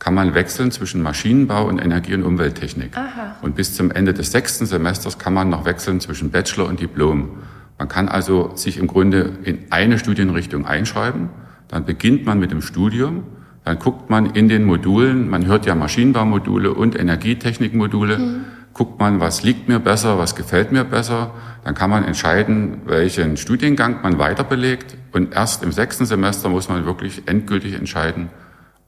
kann 0.00 0.14
man 0.14 0.34
wechseln 0.34 0.72
zwischen 0.72 1.02
Maschinenbau 1.02 1.68
und 1.68 1.78
Energie- 1.78 2.14
und 2.14 2.24
Umwelttechnik. 2.24 2.96
Aha. 2.96 3.36
Und 3.42 3.54
bis 3.54 3.76
zum 3.76 3.92
Ende 3.92 4.12
des 4.12 4.32
sechsten 4.32 4.66
Semesters 4.66 5.18
kann 5.18 5.32
man 5.32 5.48
noch 5.48 5.64
wechseln 5.64 6.00
zwischen 6.00 6.32
Bachelor 6.32 6.66
und 6.66 6.80
Diplom. 6.80 7.38
Man 7.78 7.88
kann 7.88 8.08
also 8.08 8.50
sich 8.56 8.78
im 8.78 8.88
Grunde 8.88 9.38
in 9.44 9.58
eine 9.70 9.98
Studienrichtung 9.98 10.66
einschreiben, 10.66 11.28
dann 11.68 11.84
beginnt 11.84 12.26
man 12.26 12.40
mit 12.40 12.50
dem 12.50 12.62
Studium, 12.62 13.22
dann 13.64 13.78
guckt 13.78 14.10
man 14.10 14.26
in 14.26 14.48
den 14.48 14.64
Modulen, 14.64 15.30
man 15.30 15.46
hört 15.46 15.66
ja 15.66 15.76
Maschinenbaumodule 15.76 16.74
und 16.74 16.98
Energietechnikmodule, 16.98 18.18
mhm 18.18 18.44
guckt 18.72 18.98
man, 18.98 19.20
was 19.20 19.42
liegt 19.42 19.68
mir 19.68 19.78
besser, 19.78 20.18
was 20.18 20.34
gefällt 20.34 20.72
mir 20.72 20.84
besser. 20.84 21.32
Dann 21.64 21.74
kann 21.74 21.90
man 21.90 22.04
entscheiden, 22.04 22.82
welchen 22.86 23.36
Studiengang 23.36 24.02
man 24.02 24.18
weiter 24.18 24.44
belegt. 24.44 24.96
Und 25.12 25.34
erst 25.34 25.62
im 25.62 25.72
sechsten 25.72 26.06
Semester 26.06 26.48
muss 26.48 26.68
man 26.68 26.86
wirklich 26.86 27.22
endgültig 27.26 27.74
entscheiden, 27.74 28.30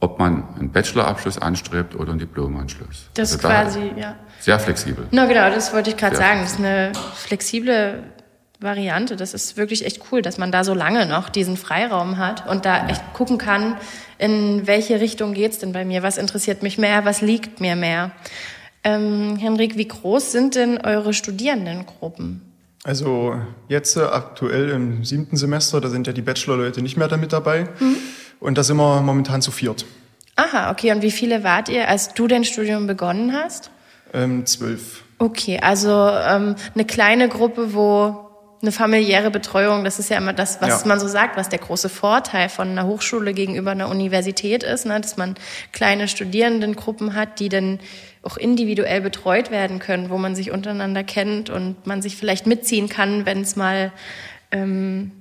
ob 0.02 0.18
man 0.18 0.42
einen 0.58 0.70
Bachelorabschluss 0.72 1.38
anstrebt 1.38 1.94
oder 1.94 2.10
einen 2.10 2.18
Diplomanschluss. 2.18 3.08
Das 3.14 3.32
also 3.32 3.36
ist 3.36 3.40
quasi, 3.40 3.92
ja. 3.96 4.16
Sehr 4.40 4.58
flexibel. 4.58 5.06
Na 5.12 5.26
genau, 5.26 5.48
das 5.48 5.72
wollte 5.72 5.90
ich 5.90 5.96
gerade 5.96 6.16
sagen. 6.16 6.40
Das 6.40 6.54
ist 6.54 6.58
eine 6.58 6.90
flexible 7.14 8.02
Variante. 8.58 9.14
Das 9.14 9.32
ist 9.32 9.56
wirklich 9.56 9.86
echt 9.86 10.02
cool, 10.10 10.20
dass 10.20 10.38
man 10.38 10.50
da 10.50 10.64
so 10.64 10.74
lange 10.74 11.06
noch 11.06 11.28
diesen 11.28 11.56
Freiraum 11.56 12.18
hat 12.18 12.48
und 12.48 12.64
da 12.64 12.88
echt 12.88 13.00
gucken 13.12 13.38
kann, 13.38 13.76
in 14.18 14.66
welche 14.66 15.00
Richtung 15.00 15.34
geht's 15.34 15.60
denn 15.60 15.72
bei 15.72 15.84
mir? 15.84 16.02
Was 16.02 16.18
interessiert 16.18 16.64
mich 16.64 16.78
mehr? 16.78 17.04
Was 17.04 17.20
liegt 17.20 17.60
mir 17.60 17.76
mehr? 17.76 18.10
Ähm, 18.82 19.36
Henrik, 19.36 19.76
wie 19.76 19.86
groß 19.86 20.32
sind 20.32 20.56
denn 20.56 20.78
eure 20.78 21.14
Studierendengruppen? 21.14 22.42
Also 22.82 23.36
jetzt 23.68 23.96
aktuell 23.96 24.70
im 24.70 25.04
siebten 25.04 25.36
Semester, 25.36 25.80
da 25.80 25.88
sind 25.88 26.08
ja 26.08 26.12
die 26.12 26.22
Bachelorleute 26.22 26.82
nicht 26.82 26.96
mehr 26.96 27.06
damit 27.06 27.32
dabei. 27.32 27.68
Mhm. 27.78 27.98
Und 28.42 28.58
da 28.58 28.64
sind 28.64 28.76
wir 28.76 29.00
momentan 29.02 29.40
zu 29.40 29.52
viert. 29.52 29.86
Aha, 30.34 30.72
okay. 30.72 30.90
Und 30.90 31.02
wie 31.02 31.12
viele 31.12 31.44
wart 31.44 31.68
ihr, 31.68 31.88
als 31.88 32.12
du 32.12 32.26
dein 32.26 32.44
Studium 32.44 32.86
begonnen 32.88 33.32
hast? 33.32 33.70
Ähm, 34.12 34.44
zwölf. 34.46 35.04
Okay, 35.18 35.60
also 35.62 35.90
ähm, 35.90 36.56
eine 36.74 36.84
kleine 36.84 37.28
Gruppe, 37.28 37.72
wo 37.72 38.28
eine 38.60 38.72
familiäre 38.72 39.30
Betreuung, 39.30 39.84
das 39.84 39.98
ist 39.98 40.10
ja 40.10 40.16
immer 40.16 40.32
das, 40.32 40.60
was 40.60 40.82
ja. 40.82 40.88
man 40.88 40.98
so 40.98 41.06
sagt, 41.06 41.36
was 41.36 41.48
der 41.48 41.60
große 41.60 41.88
Vorteil 41.88 42.48
von 42.48 42.68
einer 42.68 42.86
Hochschule 42.86 43.32
gegenüber 43.32 43.72
einer 43.72 43.88
Universität 43.88 44.64
ist, 44.64 44.86
ne? 44.86 45.00
dass 45.00 45.16
man 45.16 45.36
kleine 45.72 46.08
Studierendengruppen 46.08 47.14
hat, 47.14 47.38
die 47.38 47.48
dann 47.48 47.78
auch 48.22 48.36
individuell 48.36 49.00
betreut 49.00 49.50
werden 49.50 49.78
können, 49.78 50.10
wo 50.10 50.18
man 50.18 50.34
sich 50.34 50.50
untereinander 50.50 51.04
kennt 51.04 51.50
und 51.50 51.86
man 51.86 52.02
sich 52.02 52.16
vielleicht 52.16 52.46
mitziehen 52.46 52.88
kann, 52.88 53.26
wenn 53.26 53.42
es 53.42 53.56
mal, 53.56 53.92
ähm, 54.50 55.12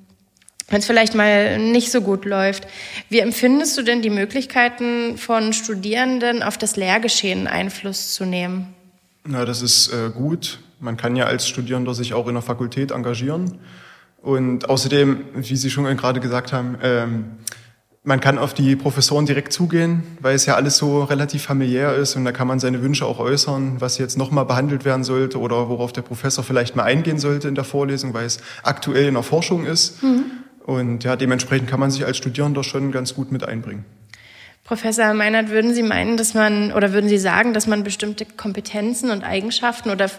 wenn 0.72 0.80
es 0.80 0.86
vielleicht 0.88 1.14
mal 1.14 1.60
nicht 1.60 1.92
so 1.92 2.02
gut 2.02 2.26
läuft. 2.26 2.68
Wie 3.10 3.20
empfindest 3.20 3.78
du 3.78 3.84
denn 3.84 4.02
die 4.02 4.10
Möglichkeiten 4.10 5.18
von 5.18 5.54
Studierenden 5.54 6.42
auf 6.42 6.58
das 6.58 6.76
Lehrgeschehen 6.76 7.48
Einfluss 7.48 8.14
zu 8.14 8.26
nehmen? 8.26 8.74
Na, 9.26 9.46
das 9.46 9.62
ist 9.62 9.94
äh, 9.94 10.10
gut. 10.10 10.60
Man 10.80 10.98
kann 10.98 11.16
ja 11.16 11.26
als 11.26 11.48
Studierender 11.48 11.94
sich 11.94 12.16
auch 12.16 12.28
in 12.28 12.34
der 12.34 12.42
Fakultät 12.42 12.92
engagieren. 12.92 13.60
Und 14.22 14.70
außerdem, 14.70 15.26
wie 15.36 15.56
Sie 15.56 15.70
schon 15.70 15.86
gerade 15.98 16.20
gesagt 16.20 16.54
haben, 16.54 16.78
ähm, 16.82 17.26
man 18.04 18.20
kann 18.20 18.40
auf 18.40 18.56
die 18.56 18.76
Professoren 18.76 19.28
direkt 19.28 19.54
zugehen, 19.54 20.04
weil 20.22 20.36
es 20.36 20.48
ja 20.48 20.56
alles 20.56 20.78
so 20.78 21.04
relativ 21.04 21.44
familiär 21.44 21.94
ist 21.94 22.16
und 22.16 22.26
da 22.26 22.32
kann 22.32 22.48
man 22.48 22.60
seine 22.60 22.82
Wünsche 22.82 23.06
auch 23.06 23.20
äußern, 23.20 23.80
was 23.80 24.00
jetzt 24.00 24.18
nochmal 24.18 24.46
behandelt 24.46 24.86
werden 24.86 25.04
sollte 25.04 25.40
oder 25.40 25.70
worauf 25.70 25.94
der 25.94 26.02
Professor 26.02 26.44
vielleicht 26.44 26.76
mal 26.76 26.84
eingehen 26.84 27.20
sollte 27.20 27.48
in 27.48 27.54
der 27.54 27.64
Vorlesung, 27.64 28.16
weil 28.16 28.26
es 28.26 28.40
aktuell 28.64 29.08
in 29.08 29.14
der 29.14 29.24
Forschung 29.24 29.66
ist. 29.66 30.02
Mhm. 30.02 30.24
Und 30.66 31.04
ja, 31.04 31.16
dementsprechend 31.16 31.70
kann 31.70 31.80
man 31.80 31.92
sich 31.92 32.06
als 32.06 32.18
Studierender 32.18 32.64
schon 32.64 32.92
ganz 32.92 33.16
gut 33.16 33.32
mit 33.32 33.44
einbringen. 33.44 33.86
Professor 34.64 35.14
Meinert, 35.14 35.50
würden 35.50 35.74
Sie 35.74 35.84
meinen, 35.84 36.18
dass 36.18 36.34
man 36.34 36.72
oder 36.72 36.94
würden 36.94 37.10
Sie 37.10 37.18
sagen, 37.18 37.54
dass 37.54 37.68
man 37.68 37.84
bestimmte 37.84 38.26
Kompetenzen 38.26 39.10
und 39.10 39.24
Eigenschaften 39.24 39.90
oder 39.90 40.10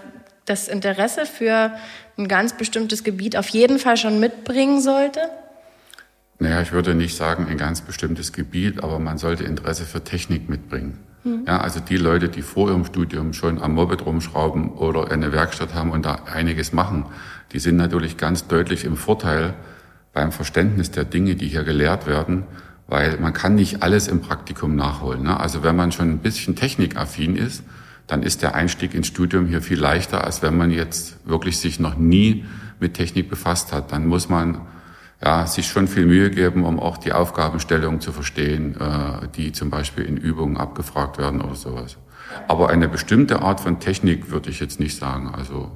das 0.45 0.69
Interesse 0.69 1.27
für 1.27 1.73
ein 2.19 2.29
ganz 2.29 2.55
bestimmtes 2.55 3.05
Gebiet 3.05 3.37
auf 3.37 3.49
jeden 3.49 3.79
Fall 3.79 3.97
schon 3.97 4.21
mitbringen 4.21 4.81
sollte? 4.81 5.21
Naja, 6.39 6.61
ich 6.61 6.73
würde 6.73 6.95
nicht 6.95 7.17
sagen 7.17 7.47
ein 7.49 7.57
ganz 7.57 7.83
bestimmtes 7.83 8.33
Gebiet, 8.33 8.83
aber 8.83 8.99
man 8.99 9.17
sollte 9.17 9.45
Interesse 9.45 9.85
für 9.85 10.03
Technik 10.03 10.49
mitbringen. 10.49 10.99
Mhm. 11.23 11.45
Ja, 11.47 11.61
also 11.61 11.79
die 11.79 11.97
Leute, 11.97 12.29
die 12.29 12.43
vor 12.43 12.69
ihrem 12.69 12.85
Studium 12.85 13.33
schon 13.33 13.63
am 13.63 13.75
Moped 13.75 14.05
rumschrauben 14.05 14.73
oder 14.73 15.11
eine 15.13 15.33
Werkstatt 15.33 15.75
haben 15.75 15.93
und 15.93 16.05
da 16.05 16.25
einiges 16.33 16.73
machen, 16.73 17.07
die 17.53 17.61
sind 17.61 17.77
natürlich 17.77 18.17
ganz 18.17 18.49
deutlich 18.49 18.85
im 18.85 18.97
Vorteil 18.97 19.55
beim 20.13 20.33
Verständnis 20.33 20.91
der 20.91 21.05
Dinge, 21.05 21.35
die 21.35 21.49
hier 21.49 21.65
gelehrt 21.65 22.07
werden, 22.07 22.45
weil 22.87 23.19
man 23.19 23.33
kann 23.33 23.55
nicht 23.55 23.83
alles 23.83 24.09
im 24.09 24.21
Praktikum 24.21 24.77
nachholen. 24.77 25.23
Ne? 25.23 25.39
Also 25.39 25.63
wenn 25.63 25.77
man 25.77 25.93
schon 25.93 26.11
ein 26.11 26.19
bisschen 26.19 26.57
technikaffin 26.57 27.37
ist, 27.37 27.65
dann 28.07 28.23
ist 28.23 28.43
der 28.43 28.55
Einstieg 28.55 28.95
ins 28.95 29.07
Studium 29.07 29.47
hier 29.47 29.63
viel 29.63 29.81
leichter, 29.81 30.25
als 30.25 30.43
wenn 30.43 30.57
man 30.57 30.71
jetzt 30.71 31.27
wirklich 31.27 31.59
sich 31.59 31.81
noch 31.81 31.97
nie 31.97 32.45
mit 32.81 32.95
Technik 32.95 33.31
befasst 33.31 33.73
hat. 33.73 33.93
Dann 33.93 34.07
muss 34.07 34.29
man 34.29 34.61
ja, 35.23 35.47
sich 35.47 35.69
schon 35.69 35.89
viel 35.89 36.05
Mühe 36.05 36.31
geben, 36.31 36.65
um 36.65 36.81
auch 36.81 36.99
die 36.99 37.13
Aufgabenstellung 37.13 38.01
zu 38.01 38.13
verstehen, 38.13 38.77
äh, 38.79 39.29
die 39.37 39.53
zum 39.53 39.71
Beispiel 39.71 40.05
in 40.05 40.17
Übungen 40.17 40.57
abgefragt 40.57 41.17
werden 41.17 41.41
oder 41.41 41.55
sowas. 41.55 41.97
Aber 42.49 42.71
eine 42.71 42.89
bestimmte 42.89 43.41
Art 43.43 43.61
von 43.61 43.79
Technik 43.79 44.31
würde 44.31 44.51
ich 44.51 44.59
jetzt 44.61 44.81
nicht 44.81 44.99
sagen. 44.99 45.33
Also 45.33 45.71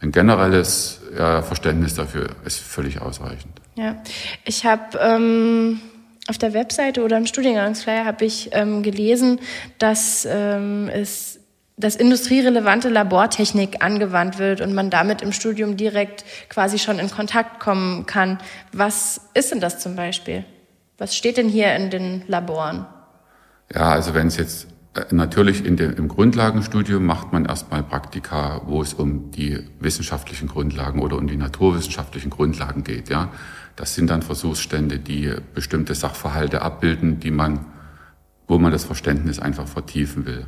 ein 0.00 0.12
generelles 0.12 1.00
äh, 1.16 1.42
Verständnis 1.42 1.94
dafür 1.94 2.28
ist 2.44 2.58
völlig 2.58 3.00
ausreichend. 3.00 3.60
Ja, 3.76 3.96
ich 4.44 4.64
habe 4.64 4.98
ähm, 4.98 5.80
auf 6.28 6.38
der 6.38 6.54
Webseite 6.54 7.02
oder 7.02 7.16
im 7.16 7.26
Studiengangsflyer 7.26 8.04
habe 8.04 8.24
ich 8.24 8.50
ähm, 8.52 8.82
gelesen, 8.82 9.40
dass 9.78 10.26
ähm, 10.30 10.88
es 10.92 11.40
dass 11.78 11.94
industrierelevante 11.94 12.88
Labortechnik 12.88 13.84
angewandt 13.84 14.38
wird 14.38 14.62
und 14.62 14.72
man 14.72 14.88
damit 14.88 15.20
im 15.20 15.32
Studium 15.32 15.76
direkt 15.76 16.24
quasi 16.48 16.78
schon 16.78 16.98
in 16.98 17.10
Kontakt 17.10 17.60
kommen 17.60 18.06
kann. 18.06 18.38
Was 18.72 19.20
ist 19.34 19.52
denn 19.52 19.60
das 19.60 19.78
zum 19.78 19.94
Beispiel? 19.94 20.44
Was 20.96 21.14
steht 21.14 21.36
denn 21.36 21.50
hier 21.50 21.74
in 21.76 21.90
den 21.90 22.24
Laboren? 22.28 22.86
Ja, 23.74 23.90
also 23.90 24.14
wenn 24.14 24.28
es 24.28 24.38
jetzt 24.38 24.68
natürlich 25.10 25.64
in 25.64 25.76
dem, 25.76 25.94
im 25.94 26.08
Grundlagenstudium 26.08 27.04
macht 27.04 27.32
man 27.32 27.44
erstmal 27.44 27.82
Praktika, 27.82 28.62
wo 28.66 28.82
es 28.82 28.94
um 28.94 29.30
die 29.30 29.58
wissenschaftlichen 29.80 30.48
Grundlagen 30.48 31.00
oder 31.00 31.16
um 31.16 31.26
die 31.26 31.36
naturwissenschaftlichen 31.36 32.30
Grundlagen 32.30 32.84
geht. 32.84 33.08
Ja, 33.08 33.30
das 33.76 33.94
sind 33.94 34.10
dann 34.10 34.22
Versuchsstände, 34.22 34.98
die 34.98 35.32
bestimmte 35.54 35.94
Sachverhalte 35.94 36.62
abbilden, 36.62 37.20
die 37.20 37.30
man, 37.30 37.66
wo 38.48 38.58
man 38.58 38.72
das 38.72 38.84
Verständnis 38.84 39.38
einfach 39.38 39.68
vertiefen 39.68 40.26
will. 40.26 40.46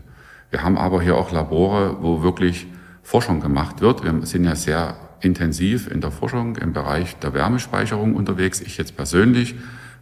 Wir 0.51 0.63
haben 0.63 0.79
aber 0.79 1.03
hier 1.03 1.17
auch 1.17 1.31
Labore, 1.31 1.99
wo 2.01 2.23
wirklich 2.23 2.67
Forschung 3.03 3.41
gemacht 3.41 3.81
wird. 3.81 4.03
Wir 4.03 4.27
sind 4.27 4.45
ja 4.45 4.55
sehr 4.55 4.97
intensiv 5.21 5.91
in 5.91 6.01
der 6.01 6.11
Forschung 6.11 6.57
im 6.57 6.73
Bereich 6.73 7.17
der 7.17 7.35
Wärmespeicherung 7.35 8.15
unterwegs. 8.15 8.61
Ich 8.61 8.79
jetzt 8.79 8.97
persönlich, 8.97 9.57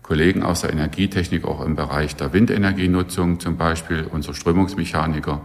Kollegen 0.07 0.45
aus 0.45 0.61
der 0.61 0.73
Energietechnik 0.73 1.45
auch 1.45 1.65
im 1.65 1.75
Bereich 1.75 2.15
der 2.15 2.33
Windenergienutzung 2.33 3.41
zum 3.41 3.57
Beispiel, 3.57 4.07
unser 4.09 4.35
Strömungsmechaniker. 4.35 5.41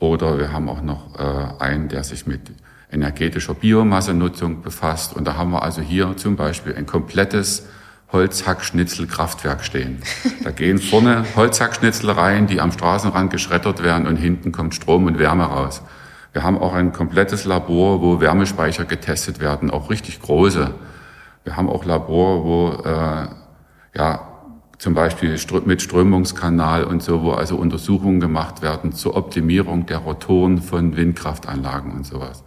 Oder 0.00 0.38
wir 0.38 0.52
haben 0.52 0.68
auch 0.68 0.82
noch 0.82 1.18
äh, 1.18 1.62
einen, 1.62 1.88
der 1.88 2.02
sich 2.02 2.26
mit 2.26 2.40
energetischer 2.90 3.54
Biomassenutzung 3.54 4.60
befasst. 4.60 5.14
Und 5.14 5.24
da 5.24 5.36
haben 5.36 5.52
wir 5.52 5.62
also 5.62 5.80
hier 5.80 6.16
zum 6.16 6.34
Beispiel 6.34 6.74
ein 6.74 6.84
komplettes 6.84 7.68
Holzhackschnitzelkraftwerk 8.10 9.64
stehen. 9.64 10.02
Da 10.42 10.50
gehen 10.50 10.78
vorne 10.78 11.24
Holzhackschnitzel 11.36 12.10
rein, 12.10 12.48
die 12.48 12.60
am 12.60 12.72
Straßenrand 12.72 13.30
geschreddert 13.30 13.84
werden 13.84 14.08
und 14.08 14.16
hinten 14.16 14.50
kommt 14.50 14.74
Strom 14.74 15.06
und 15.06 15.20
Wärme 15.20 15.44
raus. 15.44 15.80
Wir 16.32 16.42
haben 16.42 16.58
auch 16.58 16.74
ein 16.74 16.92
komplettes 16.92 17.44
Labor, 17.44 18.02
wo 18.02 18.20
Wärmespeicher 18.20 18.84
getestet 18.84 19.38
werden, 19.38 19.70
auch 19.70 19.90
richtig 19.90 20.20
große. 20.20 20.74
Wir 21.44 21.56
haben 21.56 21.68
auch 21.68 21.84
Labor, 21.84 22.44
wo 22.44 22.88
äh, 22.88 23.28
ja 23.94 24.28
zum 24.78 24.94
Beispiel 24.94 25.38
mit 25.64 25.80
Strömungskanal 25.80 26.84
und 26.84 27.02
so, 27.02 27.22
wo 27.22 27.32
also 27.32 27.56
Untersuchungen 27.56 28.18
gemacht 28.18 28.62
werden 28.62 28.92
zur 28.92 29.16
Optimierung 29.16 29.86
der 29.86 29.98
Rotoren 29.98 30.60
von 30.60 30.96
Windkraftanlagen 30.96 31.92
und 31.92 32.04
sowas. 32.04 32.42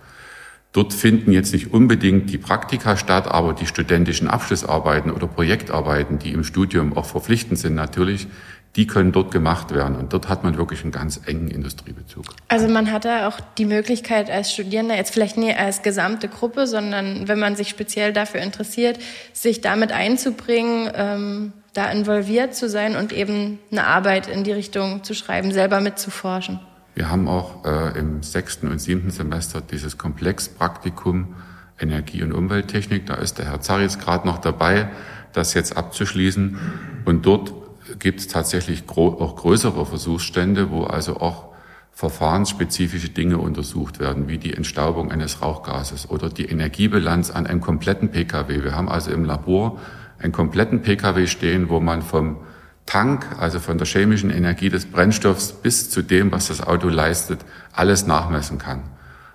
Dort 0.75 0.93
finden 0.93 1.31
jetzt 1.31 1.53
nicht 1.53 1.71
unbedingt 1.71 2.29
die 2.29 2.37
Praktika 2.37 2.97
statt, 2.97 3.29
aber 3.29 3.53
die 3.53 3.65
studentischen 3.65 4.27
Abschlussarbeiten 4.27 5.09
oder 5.09 5.25
Projektarbeiten, 5.25 6.19
die 6.19 6.33
im 6.33 6.43
Studium 6.43 6.97
auch 6.97 7.05
verpflichtend 7.05 7.57
sind 7.57 7.75
natürlich, 7.75 8.27
die 8.75 8.85
können 8.85 9.13
dort 9.13 9.31
gemacht 9.31 9.73
werden. 9.73 9.95
Und 9.95 10.11
dort 10.11 10.27
hat 10.27 10.43
man 10.43 10.57
wirklich 10.57 10.83
einen 10.83 10.91
ganz 10.91 11.21
engen 11.27 11.47
Industriebezug. 11.47 12.25
Also 12.49 12.67
man 12.67 12.91
hat 12.91 13.05
da 13.05 13.29
auch 13.29 13.39
die 13.57 13.63
Möglichkeit 13.63 14.29
als 14.29 14.51
Studierender, 14.51 14.97
jetzt 14.97 15.13
vielleicht 15.13 15.37
nicht 15.37 15.57
als 15.57 15.81
gesamte 15.81 16.27
Gruppe, 16.27 16.67
sondern 16.67 17.29
wenn 17.29 17.39
man 17.39 17.55
sich 17.55 17.69
speziell 17.69 18.11
dafür 18.11 18.41
interessiert, 18.41 18.99
sich 19.31 19.61
damit 19.61 19.93
einzubringen, 19.93 20.91
ähm, 20.93 21.53
da 21.71 21.89
involviert 21.89 22.53
zu 22.53 22.67
sein 22.67 22.97
und 22.97 23.13
eben 23.13 23.59
eine 23.71 23.85
Arbeit 23.87 24.27
in 24.27 24.43
die 24.43 24.51
Richtung 24.51 25.05
zu 25.05 25.13
schreiben, 25.13 25.53
selber 25.53 25.79
mitzuforschen. 25.79 26.59
Wir 26.95 27.09
haben 27.09 27.27
auch 27.27 27.65
äh, 27.65 27.99
im 27.99 28.23
sechsten 28.23 28.69
und 28.69 28.79
siebten 28.79 29.11
Semester 29.11 29.61
dieses 29.61 29.97
Komplexpraktikum 29.97 31.35
Energie- 31.77 32.23
und 32.23 32.31
Umwelttechnik. 32.31 33.05
Da 33.05 33.15
ist 33.15 33.37
der 33.37 33.45
Herr 33.45 33.59
Zaritz 33.59 33.99
gerade 33.99 34.25
noch 34.25 34.37
dabei, 34.37 34.89
das 35.33 35.53
jetzt 35.53 35.75
abzuschließen. 35.75 36.57
Und 37.03 37.25
dort 37.25 37.53
gibt 37.99 38.21
es 38.21 38.27
tatsächlich 38.29 38.85
auch 38.89 39.35
größere 39.35 39.85
Versuchsstände, 39.85 40.71
wo 40.71 40.85
also 40.85 41.17
auch 41.17 41.49
verfahrensspezifische 41.91 43.09
Dinge 43.09 43.37
untersucht 43.39 43.99
werden, 43.99 44.29
wie 44.29 44.37
die 44.37 44.53
Entstaubung 44.53 45.11
eines 45.11 45.41
Rauchgases 45.41 46.09
oder 46.09 46.29
die 46.29 46.45
Energiebilanz 46.45 47.29
an 47.29 47.45
einem 47.45 47.61
kompletten 47.61 48.09
Pkw. 48.09 48.63
Wir 48.63 48.75
haben 48.75 48.89
also 48.89 49.11
im 49.11 49.25
Labor 49.25 49.79
einen 50.19 50.31
kompletten 50.31 50.81
Pkw 50.81 51.27
stehen, 51.27 51.67
wo 51.69 51.81
man 51.81 52.01
vom 52.01 52.37
Tank, 52.85 53.25
also 53.39 53.59
von 53.59 53.77
der 53.77 53.87
chemischen 53.87 54.29
Energie 54.29 54.69
des 54.69 54.85
Brennstoffs 54.85 55.51
bis 55.53 55.89
zu 55.89 56.01
dem, 56.01 56.31
was 56.31 56.47
das 56.47 56.61
Auto 56.61 56.87
leistet, 56.87 57.39
alles 57.73 58.05
nachmessen 58.05 58.57
kann. 58.57 58.83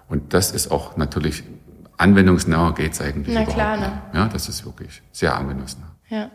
Und 0.08 0.34
das 0.34 0.50
ist 0.50 0.70
auch 0.70 0.96
natürlich 0.96 1.44
anwendungsnah 1.96 2.70
geht's 2.70 3.00
eigentlich 3.00 3.34
Na 3.34 3.44
klar, 3.44 3.76
ne? 3.76 3.92
Ja, 4.14 4.28
das 4.28 4.48
ist 4.48 4.64
wirklich 4.64 5.02
sehr 5.12 5.36
anwendungsnah. 5.36 5.90
Ja. 6.08 6.30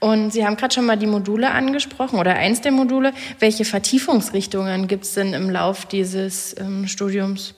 Und 0.00 0.32
Sie 0.32 0.44
haben 0.44 0.56
gerade 0.56 0.74
schon 0.74 0.86
mal 0.86 0.96
die 0.96 1.06
Module 1.06 1.52
angesprochen 1.52 2.18
oder 2.18 2.34
eins 2.34 2.60
der 2.60 2.72
Module. 2.72 3.12
Welche 3.38 3.64
Vertiefungsrichtungen 3.64 4.88
gibt's 4.88 5.14
denn 5.14 5.32
im 5.32 5.48
Lauf 5.48 5.86
dieses 5.86 6.58
ähm, 6.58 6.88
Studiums? 6.88 7.54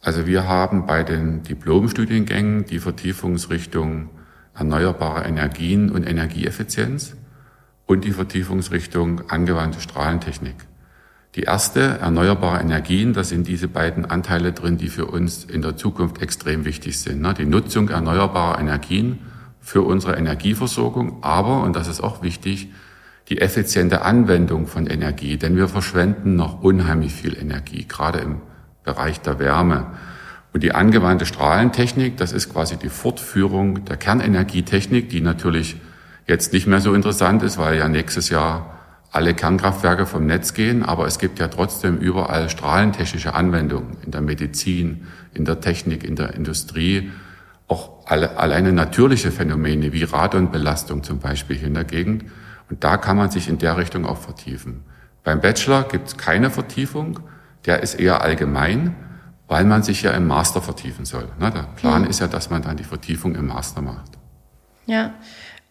Also 0.00 0.26
wir 0.26 0.48
haben 0.48 0.86
bei 0.86 1.04
den 1.04 1.42
Diplomstudiengängen 1.44 2.64
die 2.64 2.80
Vertiefungsrichtung 2.80 4.10
erneuerbare 4.54 5.24
Energien 5.24 5.90
und 5.90 6.04
Energieeffizienz 6.04 7.16
und 7.86 8.04
die 8.04 8.12
Vertiefungsrichtung 8.12 9.30
angewandte 9.30 9.80
Strahlentechnik. 9.80 10.56
Die 11.34 11.42
erste, 11.42 11.80
erneuerbare 11.98 12.60
Energien, 12.60 13.12
da 13.12 13.24
sind 13.24 13.48
diese 13.48 13.66
beiden 13.66 14.04
Anteile 14.04 14.52
drin, 14.52 14.78
die 14.78 14.88
für 14.88 15.06
uns 15.06 15.44
in 15.44 15.62
der 15.62 15.76
Zukunft 15.76 16.22
extrem 16.22 16.64
wichtig 16.64 17.00
sind. 17.00 17.20
Ne? 17.20 17.34
Die 17.34 17.44
Nutzung 17.44 17.88
erneuerbarer 17.88 18.60
Energien 18.60 19.18
für 19.60 19.82
unsere 19.82 20.16
Energieversorgung, 20.16 21.22
aber, 21.22 21.62
und 21.62 21.74
das 21.74 21.88
ist 21.88 22.00
auch 22.00 22.22
wichtig, 22.22 22.68
die 23.28 23.40
effiziente 23.40 24.02
Anwendung 24.02 24.66
von 24.66 24.86
Energie, 24.86 25.36
denn 25.36 25.56
wir 25.56 25.66
verschwenden 25.66 26.36
noch 26.36 26.62
unheimlich 26.62 27.12
viel 27.14 27.36
Energie, 27.36 27.86
gerade 27.88 28.18
im 28.18 28.40
Bereich 28.84 29.20
der 29.20 29.38
Wärme. 29.38 29.86
Und 30.52 30.62
die 30.62 30.72
angewandte 30.72 31.26
Strahlentechnik, 31.26 32.16
das 32.16 32.32
ist 32.32 32.52
quasi 32.52 32.76
die 32.76 32.90
Fortführung 32.90 33.84
der 33.86 33.96
Kernenergietechnik, 33.96 35.08
die 35.08 35.20
natürlich 35.20 35.76
jetzt 36.26 36.52
nicht 36.52 36.66
mehr 36.66 36.80
so 36.80 36.94
interessant 36.94 37.42
ist, 37.42 37.58
weil 37.58 37.78
ja 37.78 37.88
nächstes 37.88 38.28
Jahr 38.28 38.78
alle 39.10 39.34
Kernkraftwerke 39.34 40.06
vom 40.06 40.26
Netz 40.26 40.54
gehen, 40.54 40.82
aber 40.82 41.06
es 41.06 41.18
gibt 41.18 41.38
ja 41.38 41.48
trotzdem 41.48 41.98
überall 41.98 42.50
strahlentechnische 42.50 43.34
Anwendungen 43.34 43.96
in 44.04 44.10
der 44.10 44.20
Medizin, 44.20 45.06
in 45.32 45.44
der 45.44 45.60
Technik, 45.60 46.02
in 46.02 46.16
der 46.16 46.34
Industrie 46.34 47.12
auch 47.68 48.06
alle, 48.06 48.38
alleine 48.38 48.72
natürliche 48.72 49.30
Phänomene 49.30 49.92
wie 49.92 50.02
Radonbelastung 50.02 51.02
zum 51.02 51.20
Beispiel 51.20 51.56
hier 51.56 51.68
in 51.68 51.74
der 51.74 51.84
Gegend. 51.84 52.24
Und 52.68 52.82
da 52.82 52.96
kann 52.96 53.16
man 53.16 53.30
sich 53.30 53.48
in 53.48 53.58
der 53.58 53.76
Richtung 53.76 54.04
auch 54.04 54.18
vertiefen. 54.18 54.82
Beim 55.22 55.40
Bachelor 55.40 55.84
gibt 55.84 56.08
es 56.08 56.16
keine 56.16 56.50
Vertiefung, 56.50 57.20
der 57.66 57.82
ist 57.82 57.94
eher 57.94 58.20
allgemein, 58.20 58.94
weil 59.48 59.64
man 59.64 59.82
sich 59.82 60.02
ja 60.02 60.10
im 60.10 60.26
Master 60.26 60.60
vertiefen 60.60 61.04
soll. 61.04 61.28
Ne? 61.38 61.50
Der 61.50 61.62
Plan 61.76 62.02
mhm. 62.02 62.08
ist 62.08 62.20
ja, 62.20 62.26
dass 62.26 62.50
man 62.50 62.62
dann 62.62 62.76
die 62.76 62.84
Vertiefung 62.84 63.34
im 63.34 63.46
Master 63.46 63.80
macht. 63.80 64.12
Ja. 64.86 65.14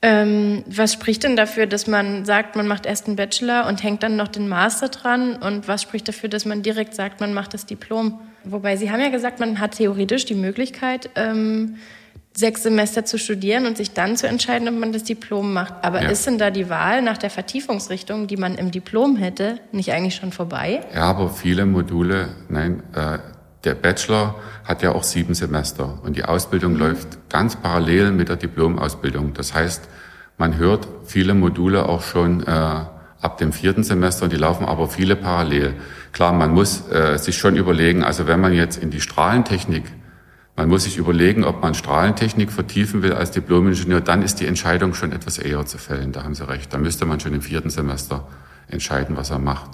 Ähm, 0.05 0.65
was 0.67 0.91
spricht 0.91 1.23
denn 1.23 1.37
dafür, 1.37 1.65
dass 1.65 1.87
man 1.87 2.25
sagt, 2.25 2.57
man 2.57 2.67
macht 2.67 2.85
erst 2.85 3.07
einen 3.07 3.15
Bachelor 3.15 3.67
und 3.67 3.81
hängt 3.83 4.03
dann 4.03 4.17
noch 4.17 4.27
den 4.27 4.49
Master 4.49 4.89
dran? 4.89 5.37
Und 5.37 5.69
was 5.69 5.81
spricht 5.81 6.09
dafür, 6.09 6.27
dass 6.27 6.43
man 6.43 6.61
direkt 6.61 6.93
sagt, 6.93 7.21
man 7.21 7.33
macht 7.33 7.53
das 7.53 7.65
Diplom? 7.65 8.19
Wobei 8.43 8.75
Sie 8.75 8.91
haben 8.91 8.99
ja 8.99 9.07
gesagt, 9.07 9.39
man 9.39 9.61
hat 9.61 9.77
theoretisch 9.77 10.25
die 10.25 10.35
Möglichkeit, 10.35 11.09
ähm, 11.15 11.77
sechs 12.35 12.63
Semester 12.63 13.05
zu 13.05 13.17
studieren 13.17 13.65
und 13.65 13.77
sich 13.77 13.93
dann 13.93 14.17
zu 14.17 14.27
entscheiden, 14.27 14.67
ob 14.67 14.75
man 14.75 14.91
das 14.91 15.05
Diplom 15.05 15.53
macht. 15.53 15.73
Aber 15.83 16.01
ja. 16.01 16.09
ist 16.09 16.27
denn 16.27 16.37
da 16.37 16.51
die 16.51 16.69
Wahl 16.69 17.01
nach 17.01 17.17
der 17.17 17.29
Vertiefungsrichtung, 17.29 18.27
die 18.27 18.35
man 18.35 18.55
im 18.55 18.71
Diplom 18.71 19.15
hätte, 19.15 19.59
nicht 19.71 19.93
eigentlich 19.93 20.15
schon 20.15 20.33
vorbei? 20.33 20.81
Ja, 20.93 21.03
aber 21.03 21.29
viele 21.29 21.65
Module, 21.65 22.29
nein, 22.49 22.83
äh, 22.93 23.19
der 23.63 23.75
Bachelor 23.75 24.35
hat 24.65 24.81
ja 24.81 24.93
auch 24.93 25.03
sieben 25.03 25.33
Semester 25.33 25.99
und 26.03 26.15
die 26.15 26.25
Ausbildung 26.25 26.73
mhm. 26.73 26.79
läuft 26.79 27.29
ganz 27.29 27.55
parallel 27.55 28.11
mit 28.11 28.29
der 28.29 28.35
Diplomausbildung. 28.35 29.33
Das 29.33 29.53
heißt, 29.53 29.87
man 30.37 30.57
hört 30.57 30.87
viele 31.05 31.33
Module 31.33 31.87
auch 31.87 32.01
schon 32.01 32.43
äh, 32.43 32.51
ab 33.23 33.37
dem 33.37 33.53
vierten 33.53 33.83
Semester 33.83 34.25
und 34.25 34.33
die 34.33 34.37
laufen 34.37 34.65
aber 34.65 34.87
viele 34.89 35.15
parallel. 35.15 35.75
Klar, 36.11 36.33
man 36.33 36.51
muss 36.51 36.89
äh, 36.89 37.17
sich 37.17 37.37
schon 37.37 37.55
überlegen, 37.55 38.03
also 38.03 38.27
wenn 38.27 38.41
man 38.41 38.53
jetzt 38.53 38.77
in 38.77 38.89
die 38.89 39.01
Strahlentechnik, 39.01 39.83
man 40.55 40.69
muss 40.69 40.83
sich 40.83 40.97
überlegen, 40.97 41.43
ob 41.43 41.61
man 41.61 41.73
Strahlentechnik 41.73 42.51
vertiefen 42.51 43.01
will 43.01 43.13
als 43.13 43.31
Diplomingenieur, 43.31 44.01
dann 44.01 44.21
ist 44.21 44.39
die 44.39 44.45
Entscheidung 44.45 44.93
schon 44.93 45.11
etwas 45.11 45.37
eher 45.37 45.65
zu 45.65 45.77
fällen, 45.77 46.11
da 46.11 46.23
haben 46.23 46.35
Sie 46.35 46.47
recht. 46.47 46.73
Da 46.73 46.77
müsste 46.77 47.05
man 47.05 47.19
schon 47.19 47.33
im 47.33 47.41
vierten 47.41 47.69
Semester 47.69 48.27
entscheiden, 48.67 49.17
was 49.17 49.31
er 49.31 49.39
macht. 49.39 49.71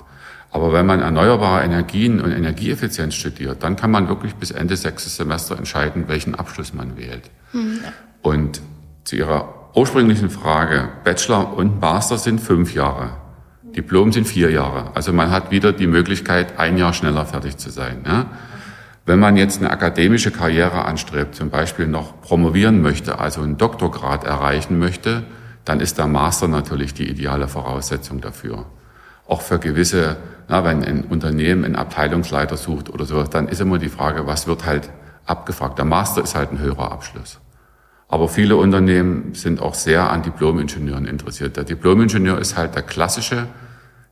Aber 0.51 0.73
wenn 0.73 0.85
man 0.85 0.99
erneuerbare 0.99 1.63
Energien 1.63 2.19
und 2.19 2.31
Energieeffizienz 2.31 3.13
studiert, 3.15 3.63
dann 3.63 3.75
kann 3.75 3.91
man 3.91 4.09
wirklich 4.09 4.35
bis 4.35 4.51
Ende 4.51 4.75
sechstes 4.75 5.15
Semester 5.15 5.57
entscheiden, 5.57 6.05
welchen 6.07 6.35
Abschluss 6.35 6.73
man 6.73 6.97
wählt. 6.97 7.29
Mhm. 7.53 7.79
Und 8.21 8.61
zu 9.03 9.15
Ihrer 9.15 9.69
ursprünglichen 9.75 10.29
Frage, 10.29 10.89
Bachelor 11.03 11.55
und 11.55 11.79
Master 11.79 12.17
sind 12.17 12.41
fünf 12.41 12.73
Jahre. 12.73 13.11
Diplom 13.75 14.11
sind 14.11 14.27
vier 14.27 14.49
Jahre. 14.49 14.91
Also 14.95 15.13
man 15.13 15.29
hat 15.29 15.51
wieder 15.51 15.71
die 15.71 15.87
Möglichkeit, 15.87 16.57
ein 16.57 16.77
Jahr 16.77 16.93
schneller 16.93 17.25
fertig 17.25 17.57
zu 17.57 17.69
sein. 17.69 18.03
Ja? 18.05 18.25
Wenn 19.05 19.19
man 19.19 19.37
jetzt 19.37 19.59
eine 19.59 19.69
akademische 19.69 20.31
Karriere 20.31 20.85
anstrebt, 20.85 21.35
zum 21.35 21.49
Beispiel 21.49 21.87
noch 21.87 22.21
promovieren 22.21 22.81
möchte, 22.81 23.19
also 23.19 23.41
einen 23.41 23.57
Doktorgrad 23.57 24.23
erreichen 24.23 24.79
möchte, 24.79 25.23
dann 25.65 25.79
ist 25.79 25.97
der 25.97 26.07
Master 26.07 26.47
natürlich 26.47 26.93
die 26.93 27.07
ideale 27.07 27.47
Voraussetzung 27.47 28.21
dafür. 28.21 28.65
Auch 29.27 29.41
für 29.41 29.59
gewisse, 29.59 30.17
na, 30.49 30.63
wenn 30.65 30.83
ein 30.83 31.03
Unternehmen 31.03 31.63
einen 31.63 31.75
Abteilungsleiter 31.75 32.57
sucht 32.57 32.89
oder 32.89 33.05
sowas, 33.05 33.29
dann 33.29 33.47
ist 33.47 33.61
immer 33.61 33.77
die 33.77 33.87
Frage, 33.87 34.25
was 34.25 34.47
wird 34.47 34.65
halt 34.65 34.89
abgefragt. 35.25 35.77
Der 35.77 35.85
Master 35.85 36.23
ist 36.23 36.33
halt 36.33 36.51
ein 36.51 36.57
höherer 36.57 36.91
Abschluss. 36.91 37.39
Aber 38.07 38.27
viele 38.27 38.55
Unternehmen 38.55 39.35
sind 39.35 39.61
auch 39.61 39.75
sehr 39.75 40.09
an 40.09 40.23
Diplomingenieuren 40.23 41.05
interessiert. 41.05 41.55
Der 41.55 41.65
Diplomingenieur 41.65 42.39
ist 42.39 42.57
halt 42.57 42.73
der 42.73 42.81
klassische 42.81 43.45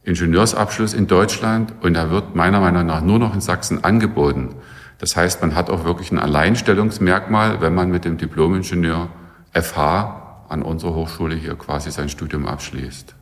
Ingenieursabschluss 0.04 0.94
in 0.94 1.08
Deutschland 1.08 1.74
und 1.82 1.96
er 1.96 2.12
wird 2.12 2.36
meiner 2.36 2.60
Meinung 2.60 2.86
nach 2.86 3.02
nur 3.02 3.18
noch 3.18 3.34
in 3.34 3.42
Sachsen 3.42 3.84
angeboten. 3.84 4.56
Das 5.00 5.16
heißt, 5.16 5.42
man 5.42 5.56
hat 5.56 5.72
auch 5.72 5.86
wirklich 5.86 6.12
ein 6.12 6.20
Alleinstellungsmerkmal, 6.20 7.62
wenn 7.62 7.74
man 7.74 7.90
mit 7.90 8.06
dem 8.06 8.18
Diplomingenieur 8.18 9.10
FH 9.54 10.46
an 10.50 10.62
unserer 10.62 10.94
Hochschule 10.94 11.36
hier 11.36 11.56
quasi 11.56 11.90
sein 11.90 12.10
Studium 12.10 12.46
abschließt. 12.46 13.16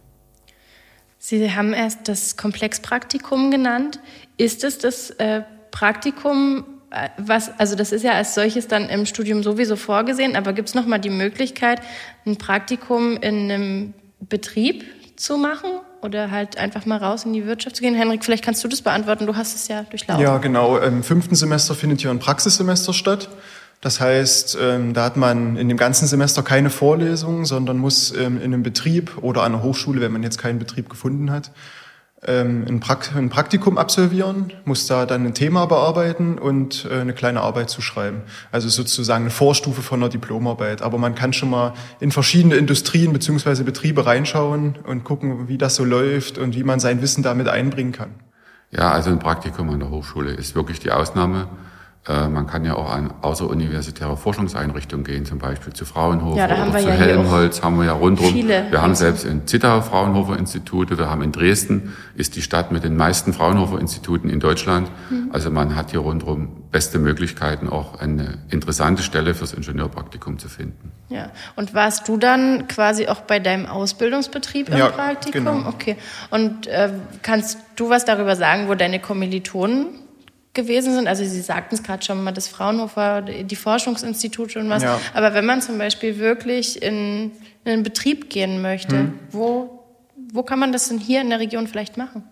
Sie 1.27 1.51
haben 1.51 1.73
erst 1.73 2.07
das 2.07 2.37
Komplexpraktikum 2.37 3.49
genannt. 3.49 3.99
Ist 4.37 4.63
es 4.63 4.77
das 4.77 5.09
äh, 5.11 5.41
Praktikum 5.71 6.65
was, 7.17 7.51
also 7.59 7.75
das 7.75 7.91
ist 7.91 8.03
ja 8.03 8.13
als 8.13 8.35
solches 8.35 8.67
dann 8.67 8.87
im 8.89 9.05
Studium 9.05 9.43
sowieso 9.43 9.75
vorgesehen, 9.75 10.35
aber 10.35 10.53
gibt 10.53 10.69
es 10.69 10.75
nochmal 10.75 10.99
die 10.99 11.09
Möglichkeit, 11.09 11.81
ein 12.25 12.37
Praktikum 12.37 13.17
in 13.17 13.51
einem 13.51 13.93
Betrieb 14.21 14.85
zu 15.17 15.37
machen 15.37 15.69
oder 16.01 16.31
halt 16.31 16.57
einfach 16.57 16.85
mal 16.85 16.97
raus 16.97 17.25
in 17.25 17.33
die 17.33 17.45
Wirtschaft 17.45 17.75
zu 17.75 17.81
gehen? 17.81 17.95
Henrik, 17.95 18.23
vielleicht 18.23 18.45
kannst 18.45 18.63
du 18.63 18.67
das 18.67 18.81
beantworten, 18.81 19.25
du 19.25 19.35
hast 19.35 19.55
es 19.55 19.67
ja 19.67 19.83
durchlaufen. 19.83 20.23
Ja, 20.23 20.37
genau. 20.37 20.77
Im 20.77 21.03
fünften 21.03 21.35
Semester 21.35 21.75
findet 21.75 22.01
hier 22.01 22.11
ein 22.11 22.19
Praxissemester 22.19 22.93
statt. 22.93 23.27
Das 23.81 23.99
heißt, 23.99 24.57
ähm, 24.59 24.93
da 24.93 25.05
hat 25.05 25.17
man 25.17 25.57
in 25.57 25.67
dem 25.69 25.77
ganzen 25.77 26.07
Semester 26.07 26.41
keine 26.41 26.69
Vorlesungen, 26.69 27.45
sondern 27.45 27.77
muss 27.77 28.11
ähm, 28.15 28.37
in 28.37 28.53
einem 28.53 28.63
Betrieb 28.63 29.17
oder 29.21 29.43
an 29.43 29.53
einer 29.53 29.63
Hochschule, 29.63 30.01
wenn 30.01 30.11
man 30.11 30.23
jetzt 30.23 30.37
keinen 30.37 30.59
Betrieb 30.59 30.89
gefunden 30.89 31.31
hat, 31.31 31.51
ähm, 32.27 32.65
ein, 32.67 33.29
Praktikum 33.29 33.77
absolvieren, 33.77 34.51
muss 34.63 34.87
da 34.87 35.05
dann 35.05 35.25
ein 35.25 35.33
Thema 35.33 35.67
bearbeiten 35.67 36.39
und 36.39 36.87
äh, 36.89 37.01
eine 37.01 37.13
kleine 37.13 37.41
Arbeit 37.41 37.69
zu 37.69 37.81
schreiben. 37.81 38.23
Also 38.51 38.69
sozusagen 38.69 39.25
eine 39.25 39.31
Vorstufe 39.31 39.81
von 39.81 40.01
einer 40.01 40.09
Diplomarbeit. 40.09 40.81
Aber 40.81 40.97
man 40.97 41.13
kann 41.13 41.33
schon 41.33 41.49
mal 41.49 41.73
in 41.99 42.11
verschiedene 42.11 42.55
Industrien 42.55 43.13
beziehungsweise 43.13 43.63
Betriebe 43.63 44.05
reinschauen 44.05 44.75
und 44.87 45.03
gucken, 45.03 45.47
wie 45.47 45.57
das 45.57 45.75
so 45.75 45.85
läuft 45.85 46.37
und 46.37 46.55
wie 46.55 46.63
man 46.63 46.79
sein 46.79 47.01
Wissen 47.01 47.21
damit 47.21 47.47
einbringen 47.47 47.91
kann. 47.91 48.09
Ja, 48.71 48.91
also 48.91 49.11
ein 49.11 49.19
Praktikum 49.19 49.69
an 49.69 49.79
der 49.79 49.89
Hochschule 49.91 50.31
ist 50.31 50.55
wirklich 50.55 50.79
die 50.79 50.91
Ausnahme. 50.91 51.47
Äh, 52.07 52.27
man 52.27 52.45
kann 52.45 52.63
ja 52.65 52.75
auch 52.75 52.91
an 52.91 53.11
außeruniversitäre 53.21 54.15
Forschungseinrichtungen 54.15 55.03
gehen, 55.03 55.25
zum 55.25 55.39
Beispiel 55.39 55.73
zu 55.73 55.85
Fraunhofer 55.85 56.37
ja, 56.37 56.45
oder 56.45 56.79
zu 56.79 56.87
ja 56.87 56.93
Helmholtz, 56.93 57.63
haben 57.63 57.77
wir 57.79 57.85
ja 57.85 57.93
rundherum. 57.93 58.31
Viele 58.31 58.67
wir 58.69 58.81
haben 58.81 58.93
selbst 58.93 59.25
in 59.25 59.47
Zittau 59.47 59.81
Fraunhofer 59.81 60.37
Institute, 60.37 60.99
wir 60.99 61.09
haben 61.09 61.23
in 61.23 61.31
Dresden, 61.31 61.95
ist 62.15 62.35
die 62.35 62.43
Stadt 62.43 62.71
mit 62.71 62.83
den 62.83 62.95
meisten 62.95 63.33
Fraunhofer 63.33 63.79
Instituten 63.79 64.29
in 64.29 64.39
Deutschland. 64.39 64.91
Mhm. 65.09 65.29
Also 65.33 65.49
man 65.49 65.75
hat 65.75 65.91
hier 65.91 66.01
rundherum 66.01 66.49
beste 66.69 66.99
Möglichkeiten, 66.99 67.69
auch 67.69 67.99
eine 67.99 68.37
interessante 68.49 69.01
Stelle 69.01 69.33
fürs 69.33 69.53
Ingenieurbraktikum 69.53 70.37
zu 70.37 70.47
finden. 70.47 70.91
Ja, 71.09 71.31
und 71.55 71.73
warst 71.73 72.07
du 72.07 72.17
dann 72.17 72.67
quasi 72.67 73.07
auch 73.07 73.21
bei 73.21 73.39
deinem 73.39 73.65
Ausbildungsbetrieb 73.65 74.69
im 74.69 74.77
ja, 74.77 74.89
Praktikum? 74.89 75.45
Genau. 75.45 75.69
Okay. 75.69 75.95
Und 76.29 76.67
äh, 76.67 76.91
kannst 77.23 77.57
du 77.77 77.89
was 77.89 78.05
darüber 78.05 78.35
sagen, 78.35 78.67
wo 78.67 78.75
deine 78.75 78.99
Kommilitonen 78.99 79.87
gewesen 80.55 80.95
sind. 80.95 81.07
Also 81.07 81.23
Sie 81.23 81.41
sagten 81.41 81.75
es 81.75 81.83
gerade 81.83 82.03
schon 82.03 82.23
mal, 82.23 82.31
das 82.31 82.47
Fraunhofer, 82.47 83.21
die 83.21 83.55
Forschungsinstitute 83.55 84.59
und 84.59 84.69
was. 84.69 84.83
Ja. 84.83 84.99
Aber 85.13 85.33
wenn 85.33 85.45
man 85.45 85.61
zum 85.61 85.77
Beispiel 85.77 86.17
wirklich 86.17 86.81
in, 86.81 87.31
in 87.63 87.71
einen 87.71 87.83
Betrieb 87.83 88.29
gehen 88.29 88.61
möchte, 88.61 88.97
hm. 88.97 89.19
wo, 89.31 89.83
wo 90.33 90.43
kann 90.43 90.59
man 90.59 90.71
das 90.71 90.87
denn 90.89 90.97
hier 90.97 91.21
in 91.21 91.29
der 91.29 91.39
Region 91.39 91.67
vielleicht 91.67 91.97
machen? 91.97 92.23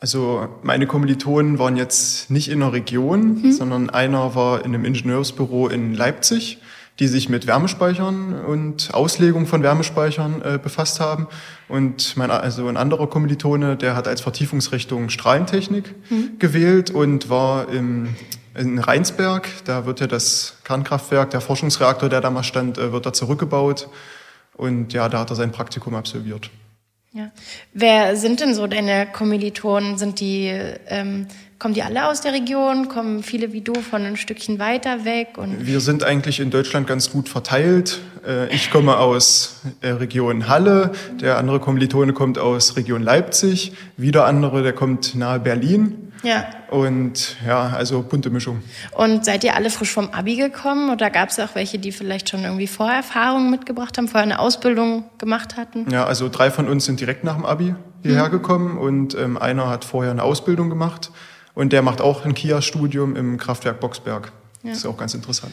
Also 0.00 0.48
meine 0.62 0.86
Kommilitonen 0.86 1.58
waren 1.58 1.76
jetzt 1.76 2.30
nicht 2.30 2.48
in 2.48 2.60
der 2.60 2.72
Region, 2.72 3.42
hm. 3.42 3.52
sondern 3.52 3.90
einer 3.90 4.34
war 4.34 4.64
in 4.64 4.74
einem 4.74 4.84
Ingenieursbüro 4.84 5.68
in 5.68 5.94
Leipzig 5.94 6.58
die 7.00 7.08
sich 7.08 7.28
mit 7.28 7.46
Wärmespeichern 7.46 8.44
und 8.44 8.94
Auslegung 8.94 9.46
von 9.46 9.62
Wärmespeichern 9.62 10.42
äh, 10.42 10.58
befasst 10.62 11.00
haben. 11.00 11.26
Und 11.68 12.16
mein, 12.16 12.30
also 12.30 12.68
ein 12.68 12.76
anderer 12.76 13.08
Kommilitone, 13.08 13.76
der 13.76 13.96
hat 13.96 14.06
als 14.06 14.20
Vertiefungsrichtung 14.20 15.08
Strahlentechnik 15.08 15.94
mhm. 16.10 16.38
gewählt 16.38 16.90
und 16.90 17.28
war 17.28 17.68
im, 17.68 18.14
in 18.54 18.78
Rheinsberg. 18.78 19.48
Da 19.64 19.86
wird 19.86 20.00
ja 20.00 20.06
das 20.06 20.58
Kernkraftwerk, 20.62 21.30
der 21.30 21.40
Forschungsreaktor, 21.40 22.08
der 22.08 22.20
damals 22.20 22.46
stand, 22.46 22.78
äh, 22.78 22.92
wird 22.92 23.06
da 23.06 23.12
zurückgebaut. 23.12 23.88
Und 24.56 24.92
ja, 24.92 25.08
da 25.08 25.20
hat 25.20 25.30
er 25.30 25.36
sein 25.36 25.50
Praktikum 25.50 25.96
absolviert. 25.96 26.50
Ja. 27.12 27.30
Wer 27.72 28.16
sind 28.16 28.40
denn 28.40 28.54
so 28.54 28.66
deine 28.66 29.06
Kommilitonen? 29.06 29.98
Sind 29.98 30.20
die 30.20 30.46
ähm, 30.46 31.26
Kommen 31.64 31.72
die 31.72 31.82
alle 31.82 32.10
aus 32.10 32.20
der 32.20 32.34
Region? 32.34 32.88
Kommen 32.88 33.22
viele 33.22 33.54
wie 33.54 33.62
du 33.62 33.72
von 33.72 34.02
ein 34.02 34.18
Stückchen 34.18 34.58
weiter 34.58 35.06
weg? 35.06 35.38
Und 35.38 35.66
Wir 35.66 35.80
sind 35.80 36.04
eigentlich 36.04 36.38
in 36.38 36.50
Deutschland 36.50 36.86
ganz 36.86 37.10
gut 37.10 37.30
verteilt. 37.30 38.00
Äh, 38.26 38.54
ich 38.54 38.70
komme 38.70 38.98
aus 38.98 39.62
der 39.82 39.98
Region 39.98 40.46
Halle, 40.46 40.92
der 41.22 41.38
andere 41.38 41.60
Kommilitone 41.60 42.12
kommt 42.12 42.38
aus 42.38 42.76
Region 42.76 43.00
Leipzig, 43.00 43.72
wieder 43.96 44.26
andere, 44.26 44.62
der 44.62 44.74
kommt 44.74 45.14
nahe 45.14 45.40
Berlin. 45.40 46.12
Ja. 46.22 46.44
Und 46.68 47.36
ja, 47.46 47.68
also 47.68 48.02
bunte 48.02 48.28
Mischung. 48.28 48.62
Und 48.92 49.24
seid 49.24 49.42
ihr 49.42 49.56
alle 49.56 49.70
frisch 49.70 49.90
vom 49.90 50.10
Abi 50.10 50.36
gekommen 50.36 50.90
oder 50.90 51.08
gab 51.08 51.30
es 51.30 51.40
auch 51.40 51.54
welche, 51.54 51.78
die 51.78 51.92
vielleicht 51.92 52.28
schon 52.28 52.44
irgendwie 52.44 52.66
Vorerfahrungen 52.66 53.50
mitgebracht 53.50 53.96
haben, 53.96 54.08
vorher 54.08 54.24
eine 54.24 54.38
Ausbildung 54.38 55.04
gemacht 55.16 55.56
hatten? 55.56 55.90
Ja, 55.90 56.04
also 56.04 56.28
drei 56.28 56.50
von 56.50 56.68
uns 56.68 56.84
sind 56.84 57.00
direkt 57.00 57.24
nach 57.24 57.36
dem 57.36 57.46
Abi 57.46 57.74
hierher 58.02 58.28
mhm. 58.28 58.32
gekommen 58.32 58.76
und 58.76 59.14
ähm, 59.14 59.38
einer 59.38 59.70
hat 59.70 59.86
vorher 59.86 60.10
eine 60.10 60.24
Ausbildung 60.24 60.68
gemacht 60.68 61.10
und 61.54 61.72
der 61.72 61.82
macht 61.82 62.00
auch 62.00 62.24
ein 62.24 62.34
KIA-Studium 62.34 63.16
im 63.16 63.38
Kraftwerk 63.38 63.80
Boxberg. 63.80 64.32
Ja. 64.62 64.70
Das 64.70 64.78
ist 64.78 64.86
auch 64.86 64.96
ganz 64.96 65.14
interessant. 65.14 65.52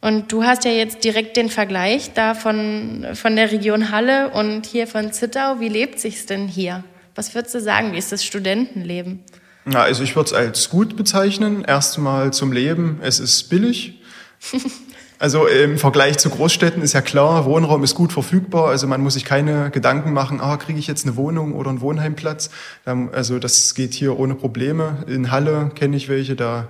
Und 0.00 0.32
du 0.32 0.42
hast 0.42 0.64
ja 0.64 0.72
jetzt 0.72 1.04
direkt 1.04 1.36
den 1.36 1.48
Vergleich 1.48 2.12
da 2.12 2.34
von, 2.34 3.06
von 3.14 3.36
der 3.36 3.52
Region 3.52 3.90
Halle 3.92 4.30
und 4.30 4.66
hier 4.66 4.88
von 4.88 5.12
Zittau. 5.12 5.60
Wie 5.60 5.68
lebt 5.68 6.00
sich's 6.00 6.26
denn 6.26 6.48
hier? 6.48 6.82
Was 7.14 7.34
würdest 7.34 7.54
du 7.54 7.60
sagen? 7.60 7.92
Wie 7.92 7.98
ist 7.98 8.10
das 8.10 8.24
Studentenleben? 8.24 9.20
Na, 9.64 9.82
also 9.82 10.02
ich 10.02 10.16
würde 10.16 10.26
es 10.26 10.32
als 10.32 10.70
gut 10.70 10.96
bezeichnen. 10.96 11.64
Erstmal 11.64 12.32
zum 12.32 12.52
Leben. 12.52 12.98
Es 13.00 13.20
ist 13.20 13.44
billig. 13.44 14.00
Also 15.22 15.46
im 15.46 15.78
Vergleich 15.78 16.18
zu 16.18 16.30
Großstädten 16.30 16.82
ist 16.82 16.94
ja 16.94 17.00
klar, 17.00 17.44
Wohnraum 17.44 17.84
ist 17.84 17.94
gut 17.94 18.12
verfügbar. 18.12 18.70
Also 18.70 18.88
man 18.88 19.00
muss 19.00 19.14
sich 19.14 19.24
keine 19.24 19.70
Gedanken 19.70 20.12
machen, 20.12 20.40
ah, 20.40 20.56
kriege 20.56 20.80
ich 20.80 20.88
jetzt 20.88 21.06
eine 21.06 21.14
Wohnung 21.14 21.54
oder 21.54 21.70
einen 21.70 21.80
Wohnheimplatz. 21.80 22.50
Also 22.84 23.38
das 23.38 23.76
geht 23.76 23.94
hier 23.94 24.18
ohne 24.18 24.34
Probleme. 24.34 25.04
In 25.06 25.30
Halle 25.30 25.70
kenne 25.76 25.96
ich 25.96 26.08
welche, 26.08 26.34
da 26.34 26.66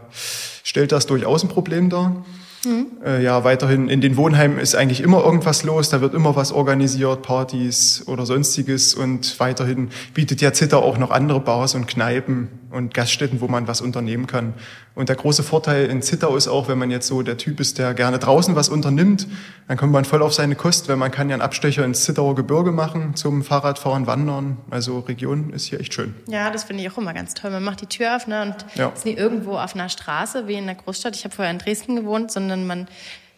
stellt 0.65 0.93
das 0.93 1.07
durchaus 1.07 1.43
ein 1.43 1.49
Problem 1.49 1.89
dar. 1.89 2.27
Mhm. 2.67 2.89
Äh, 3.05 3.25
ja, 3.25 3.43
weiterhin 3.43 3.89
in 3.89 4.01
den 4.01 4.17
Wohnheimen 4.17 4.59
ist 4.59 4.77
eigentlich 4.77 5.01
immer 5.01 5.25
irgendwas 5.25 5.65
los, 5.65 5.89
da 5.89 6.01
wird 6.01 6.15
immer 6.15 6.37
was 6.37 6.53
organisiert, 6.53 7.23
Partys 7.23 8.05
oder 8.07 8.25
sonstiges 8.25 8.95
und 8.95 9.41
weiterhin 9.41 9.89
bietet 10.15 10.41
ja 10.41 10.53
Zitter 10.53 10.79
auch 10.79 10.97
noch 10.97 11.11
andere 11.11 11.41
Bars 11.41 11.75
und 11.75 11.89
Kneipen 11.89 12.49
und 12.71 12.95
Gaststätten, 12.95 13.41
wo 13.41 13.49
man 13.49 13.67
was 13.67 13.81
unternehmen 13.81 14.29
kann. 14.29 14.55
Und 14.95 15.09
der 15.09 15.17
große 15.17 15.43
Vorteil 15.43 15.87
in 15.87 16.03
Zittau 16.03 16.37
ist 16.37 16.49
auch, 16.49 16.69
wenn 16.69 16.77
man 16.77 16.91
jetzt 16.91 17.07
so 17.07 17.23
der 17.23 17.39
Typ 17.39 17.61
ist, 17.61 17.79
der 17.79 17.95
gerne 17.95 18.19
draußen 18.19 18.55
was 18.57 18.69
unternimmt, 18.69 19.27
dann 19.67 19.79
kommt 19.79 19.93
man 19.93 20.05
voll 20.05 20.21
auf 20.21 20.35
seine 20.35 20.55
Kost, 20.55 20.89
weil 20.89 20.97
man 20.97 21.11
kann 21.11 21.31
ja 21.31 21.35
einen 21.35 21.43
Abstecher 21.43 21.83
ins 21.85 22.05
Zittauer 22.05 22.35
Gebirge 22.35 22.73
machen 22.73 23.17
zum 23.17 23.43
Fahrradfahren, 23.43 24.07
Wandern. 24.07 24.59
Also 24.71 24.99
Region 25.01 25.51
ist 25.51 25.65
hier 25.65 25.81
echt 25.81 25.95
schön. 25.95 26.15
Ja, 26.29 26.51
das 26.51 26.65
finde 26.65 26.83
ich 26.83 26.91
auch 26.91 26.99
immer 26.99 27.15
ganz 27.15 27.33
toll. 27.33 27.51
Man 27.51 27.65
macht 27.65 27.81
die 27.81 27.87
Tür 27.87 28.17
auf 28.17 28.27
ne, 28.27 28.43
und 28.43 28.67
ja. 28.75 28.89
ist 28.89 29.07
nie 29.07 29.15
irgendwo 29.15 29.57
auf 29.57 29.75
einer 29.75 29.89
Straße 29.89 30.47
wie 30.47 30.55
in 30.55 30.67
der 30.67 30.75
Großstadt. 30.75 31.17
Ich 31.17 31.25
habe 31.25 31.35
vorher 31.35 31.53
in 31.53 31.59
Dresden 31.59 31.97
gewohnt, 31.97 32.31
sondern 32.31 32.67
man 32.67 32.87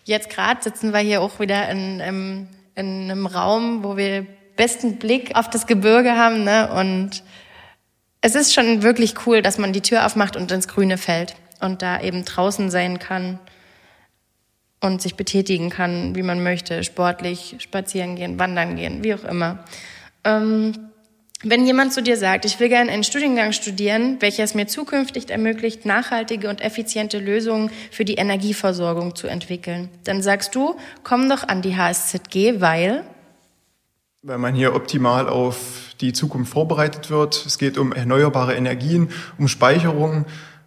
jetzt 0.03 0.31
gerade 0.31 0.61
sitzen 0.61 0.93
wir 0.93 0.99
hier 0.99 1.21
auch 1.21 1.39
wieder 1.39 1.69
in, 1.69 2.01
in, 2.01 2.49
in 2.75 3.11
einem 3.11 3.27
Raum, 3.27 3.85
wo 3.85 3.97
wir 3.97 4.27
besten 4.57 4.97
Blick 4.97 5.37
auf 5.37 5.51
das 5.51 5.69
Gebirge 5.69 6.17
haben 6.17 6.43
ne? 6.43 6.71
und 6.73 7.23
es 8.21 8.35
ist 8.35 8.55
schon 8.55 8.83
wirklich 8.83 9.15
cool, 9.27 9.43
dass 9.43 9.59
man 9.59 9.73
die 9.73 9.83
Tür 9.83 10.07
aufmacht 10.07 10.37
und 10.37 10.51
ins 10.51 10.67
Grüne 10.67 10.97
fällt 10.97 11.35
und 11.65 11.83
da 11.83 12.01
eben 12.01 12.25
draußen 12.25 12.71
sein 12.71 12.99
kann 12.99 13.39
und 14.81 15.01
sich 15.01 15.17
betätigen 15.17 15.71
kann, 15.71 16.15
wie 16.15 16.23
man 16.23 16.43
möchte, 16.43 16.85
sportlich, 16.85 17.57
spazieren 17.59 18.17
gehen, 18.17 18.39
wandern 18.39 18.77
gehen, 18.77 19.03
wie 19.03 19.15
auch 19.15 19.25
immer. 19.25 19.65
Ähm, 20.25 20.73
wenn 21.43 21.67
jemand 21.67 21.93
zu 21.93 22.03
dir 22.03 22.17
sagt, 22.17 22.45
ich 22.45 22.59
will 22.61 22.69
gerne 22.69 22.91
einen 22.91 23.05
Studiengang 23.05 23.53
studieren, 23.53 24.17
welcher 24.21 24.45
es 24.45 24.55
mir 24.55 24.67
zukünftig 24.67 25.31
ermöglicht, 25.31 25.85
nachhaltige 25.85 26.49
und 26.49 26.63
effiziente 26.63 27.19
Lösungen 27.19 27.71
für 27.91 28.05
die 28.05 28.15
Energieversorgung 28.15 29.15
zu 29.15 29.27
entwickeln, 29.27 29.91
dann 30.05 30.23
sagst 30.23 30.55
du, 30.55 30.77
komm 31.03 31.29
doch 31.29 31.47
an 31.47 31.61
die 31.61 31.77
HSZG, 31.77 32.61
weil 32.61 33.05
weil 34.27 34.39
man 34.39 34.55
hier 34.55 34.75
optimal 34.75 35.29
auf 35.29 35.95
die 36.01 36.15
Zukunft 36.15 36.51
vorbereitet 36.51 37.11
wird. 37.11 37.45
Es 37.45 37.59
geht 37.59 37.77
um 37.77 37.93
erneuerbare 37.93 38.55
Energien, 38.55 39.11
um 39.37 39.49
Speicherung, 39.49 40.25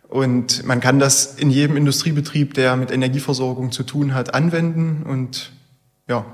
und 0.10 0.66
man 0.66 0.80
kann 0.80 1.00
das 1.00 1.36
in 1.36 1.50
jedem 1.50 1.76
Industriebetrieb, 1.76 2.54
der 2.54 2.76
mit 2.76 2.92
Energieversorgung 2.92 3.72
zu 3.72 3.84
tun 3.84 4.14
hat, 4.14 4.34
anwenden 4.34 5.04
und 5.04 5.52
ja. 6.08 6.26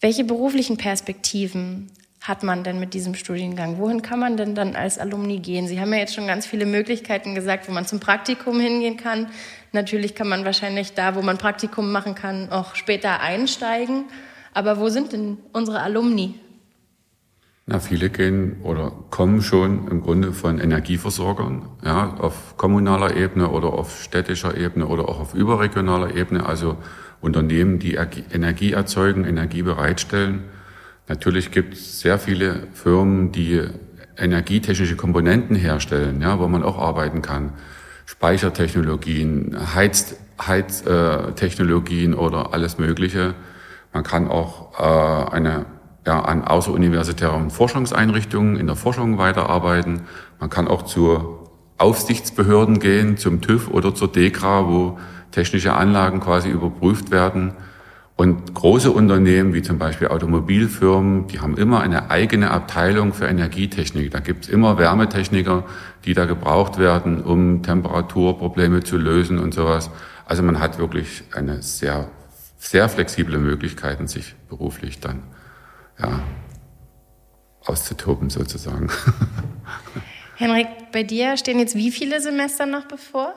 Welche 0.00 0.24
beruflichen 0.24 0.76
Perspektiven 0.76 1.90
hat 2.20 2.42
man 2.42 2.64
denn 2.64 2.80
mit 2.80 2.94
diesem 2.94 3.14
Studiengang? 3.14 3.78
Wohin 3.78 4.02
kann 4.02 4.18
man 4.18 4.36
denn 4.36 4.54
dann 4.54 4.74
als 4.74 4.98
Alumni 4.98 5.38
gehen? 5.38 5.68
Sie 5.68 5.80
haben 5.80 5.92
ja 5.92 6.00
jetzt 6.00 6.14
schon 6.14 6.26
ganz 6.26 6.44
viele 6.44 6.66
Möglichkeiten 6.66 7.34
gesagt, 7.34 7.68
wo 7.68 7.72
man 7.72 7.86
zum 7.86 8.00
Praktikum 8.00 8.58
hingehen 8.58 8.96
kann. 8.96 9.28
Natürlich 9.72 10.14
kann 10.16 10.28
man 10.28 10.44
wahrscheinlich 10.44 10.94
da, 10.94 11.14
wo 11.14 11.22
man 11.22 11.38
Praktikum 11.38 11.92
machen 11.92 12.16
kann, 12.16 12.50
auch 12.50 12.74
später 12.74 13.20
einsteigen. 13.20 14.06
Aber 14.52 14.80
wo 14.80 14.88
sind 14.88 15.12
denn 15.12 15.38
unsere 15.52 15.80
Alumni? 15.80 16.34
Na, 17.68 17.80
viele 17.80 18.10
gehen 18.10 18.58
oder 18.62 18.92
kommen 19.10 19.42
schon 19.42 19.88
im 19.88 20.00
Grunde 20.00 20.32
von 20.32 20.60
Energieversorgern, 20.60 21.68
ja, 21.84 22.14
auf 22.14 22.56
kommunaler 22.56 23.16
Ebene 23.16 23.48
oder 23.48 23.72
auf 23.72 24.00
städtischer 24.04 24.56
Ebene 24.56 24.86
oder 24.86 25.08
auch 25.08 25.18
auf 25.18 25.34
überregionaler 25.34 26.14
Ebene, 26.14 26.46
also 26.46 26.76
Unternehmen, 27.20 27.80
die 27.80 27.94
Energie 27.94 28.70
erzeugen, 28.70 29.24
Energie 29.24 29.62
bereitstellen. 29.62 30.44
Natürlich 31.08 31.50
gibt 31.50 31.74
es 31.74 32.00
sehr 32.00 32.20
viele 32.20 32.68
Firmen, 32.72 33.32
die 33.32 33.60
energietechnische 34.16 34.94
Komponenten 34.94 35.56
herstellen, 35.56 36.20
ja, 36.20 36.38
wo 36.38 36.46
man 36.46 36.62
auch 36.62 36.78
arbeiten 36.78 37.20
kann. 37.20 37.54
Speichertechnologien, 38.04 39.56
Heiz, 39.74 40.14
Heiztechnologien 40.40 42.14
oder 42.14 42.52
alles 42.52 42.78
Mögliche. 42.78 43.34
Man 43.92 44.04
kann 44.04 44.28
auch 44.28 44.78
äh, 44.78 45.34
eine 45.34 45.66
ja, 46.06 46.20
an 46.20 46.44
außeruniversitären 46.44 47.50
Forschungseinrichtungen 47.50 48.56
in 48.56 48.68
der 48.68 48.76
Forschung 48.76 49.18
weiterarbeiten. 49.18 50.02
Man 50.38 50.48
kann 50.48 50.68
auch 50.68 50.82
zu 50.82 51.40
Aufsichtsbehörden 51.78 52.78
gehen, 52.78 53.16
zum 53.16 53.40
TÜV 53.40 53.68
oder 53.68 53.94
zur 53.94 54.10
DEKRA, 54.10 54.68
wo 54.68 54.98
technische 55.32 55.74
Anlagen 55.74 56.20
quasi 56.20 56.48
überprüft 56.48 57.10
werden. 57.10 57.52
Und 58.14 58.54
große 58.54 58.90
Unternehmen 58.90 59.52
wie 59.52 59.60
zum 59.60 59.78
Beispiel 59.78 60.08
Automobilfirmen, 60.08 61.26
die 61.26 61.40
haben 61.40 61.58
immer 61.58 61.80
eine 61.80 62.10
eigene 62.10 62.50
Abteilung 62.50 63.12
für 63.12 63.26
Energietechnik. 63.26 64.10
Da 64.10 64.20
gibt's 64.20 64.48
immer 64.48 64.78
Wärmetechniker, 64.78 65.64
die 66.06 66.14
da 66.14 66.24
gebraucht 66.24 66.78
werden, 66.78 67.22
um 67.22 67.62
Temperaturprobleme 67.62 68.82
zu 68.82 68.96
lösen 68.96 69.38
und 69.38 69.52
sowas. 69.52 69.90
Also 70.24 70.42
man 70.42 70.60
hat 70.60 70.78
wirklich 70.78 71.24
eine 71.34 71.60
sehr, 71.60 72.08
sehr 72.56 72.88
flexible 72.88 73.38
Möglichkeiten, 73.38 74.06
sich 74.06 74.34
beruflich 74.48 74.98
dann 75.00 75.22
ja, 75.98 76.20
auszutoben 77.64 78.30
sozusagen. 78.30 78.90
Henrik, 80.36 80.68
bei 80.92 81.02
dir 81.02 81.36
stehen 81.36 81.58
jetzt 81.58 81.74
wie 81.74 81.90
viele 81.90 82.20
Semester 82.20 82.66
noch 82.66 82.84
bevor? 82.84 83.34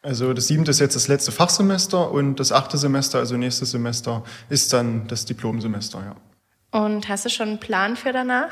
Also 0.00 0.32
das 0.32 0.46
siebte 0.46 0.70
ist 0.70 0.80
jetzt 0.80 0.96
das 0.96 1.08
letzte 1.08 1.32
Fachsemester 1.32 2.10
und 2.10 2.36
das 2.36 2.52
achte 2.52 2.78
Semester, 2.78 3.18
also 3.18 3.36
nächstes 3.36 3.72
Semester, 3.72 4.24
ist 4.48 4.72
dann 4.72 5.06
das 5.08 5.24
Diplomsemester, 5.24 6.00
ja. 6.00 6.16
Und 6.80 7.08
hast 7.08 7.24
du 7.24 7.30
schon 7.30 7.48
einen 7.48 7.60
Plan 7.60 7.96
für 7.96 8.12
danach? 8.12 8.50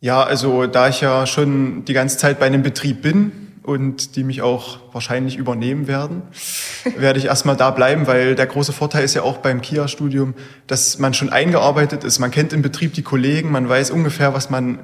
Ja, 0.00 0.22
also 0.22 0.66
da 0.66 0.88
ich 0.88 1.00
ja 1.00 1.26
schon 1.26 1.84
die 1.86 1.94
ganze 1.94 2.18
Zeit 2.18 2.38
bei 2.38 2.46
einem 2.46 2.62
Betrieb 2.62 3.02
bin, 3.02 3.43
und 3.64 4.14
die 4.14 4.24
mich 4.24 4.42
auch 4.42 4.78
wahrscheinlich 4.92 5.36
übernehmen 5.36 5.88
werden, 5.88 6.22
werde 6.96 7.18
ich 7.18 7.24
erstmal 7.26 7.56
da 7.56 7.70
bleiben, 7.70 8.06
weil 8.06 8.34
der 8.34 8.46
große 8.46 8.72
Vorteil 8.72 9.04
ist 9.04 9.14
ja 9.14 9.22
auch 9.22 9.38
beim 9.38 9.62
KIA-Studium, 9.62 10.34
dass 10.66 10.98
man 10.98 11.14
schon 11.14 11.30
eingearbeitet 11.30 12.04
ist. 12.04 12.18
Man 12.18 12.30
kennt 12.30 12.52
im 12.52 12.62
Betrieb 12.62 12.92
die 12.94 13.02
Kollegen, 13.02 13.50
man 13.50 13.68
weiß 13.68 13.90
ungefähr, 13.90 14.34
was 14.34 14.50
man 14.50 14.78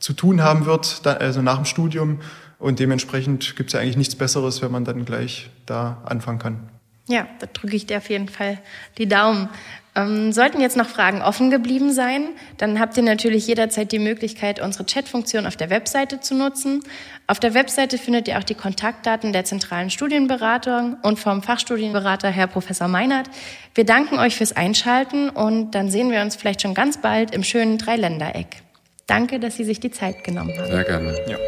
zu 0.00 0.12
tun 0.12 0.42
haben 0.42 0.66
wird, 0.66 1.06
also 1.06 1.40
nach 1.40 1.56
dem 1.56 1.64
Studium. 1.64 2.20
Und 2.58 2.78
dementsprechend 2.80 3.56
gibt 3.56 3.68
es 3.70 3.74
ja 3.74 3.80
eigentlich 3.80 3.96
nichts 3.96 4.16
Besseres, 4.16 4.62
wenn 4.62 4.70
man 4.70 4.84
dann 4.84 5.04
gleich 5.04 5.50
da 5.66 6.02
anfangen 6.04 6.38
kann. 6.38 6.58
Ja, 7.06 7.26
da 7.38 7.46
drücke 7.46 7.76
ich 7.76 7.86
dir 7.86 7.98
auf 7.98 8.08
jeden 8.08 8.28
Fall 8.28 8.58
die 8.98 9.06
Daumen. 9.06 9.48
Ähm, 9.96 10.32
sollten 10.32 10.60
jetzt 10.60 10.76
noch 10.76 10.88
Fragen 10.88 11.22
offen 11.22 11.50
geblieben 11.50 11.92
sein, 11.92 12.30
dann 12.56 12.80
habt 12.80 12.96
ihr 12.96 13.04
natürlich 13.04 13.46
jederzeit 13.46 13.92
die 13.92 14.00
Möglichkeit, 14.00 14.60
unsere 14.60 14.84
Chatfunktion 14.84 15.46
auf 15.46 15.56
der 15.56 15.70
Webseite 15.70 16.20
zu 16.20 16.34
nutzen. 16.34 16.82
Auf 17.26 17.40
der 17.40 17.54
Webseite 17.54 17.96
findet 17.96 18.28
ihr 18.28 18.38
auch 18.38 18.44
die 18.44 18.54
Kontaktdaten 18.54 19.32
der 19.32 19.46
zentralen 19.46 19.88
Studienberatung 19.88 20.98
und 21.02 21.18
vom 21.18 21.42
Fachstudienberater 21.42 22.28
Herr 22.28 22.46
Professor 22.48 22.86
Meinert. 22.86 23.30
Wir 23.74 23.84
danken 23.86 24.18
euch 24.18 24.36
fürs 24.36 24.54
Einschalten 24.54 25.30
und 25.30 25.70
dann 25.70 25.90
sehen 25.90 26.10
wir 26.10 26.20
uns 26.20 26.36
vielleicht 26.36 26.60
schon 26.60 26.74
ganz 26.74 27.00
bald 27.00 27.34
im 27.34 27.42
schönen 27.42 27.78
Dreiländereck. 27.78 28.62
Danke, 29.06 29.40
dass 29.40 29.56
Sie 29.56 29.64
sich 29.64 29.80
die 29.80 29.90
Zeit 29.90 30.22
genommen 30.22 30.52
haben. 30.58 30.66
Sehr 30.66 30.84
gerne. 30.84 31.16
Ja. 31.26 31.38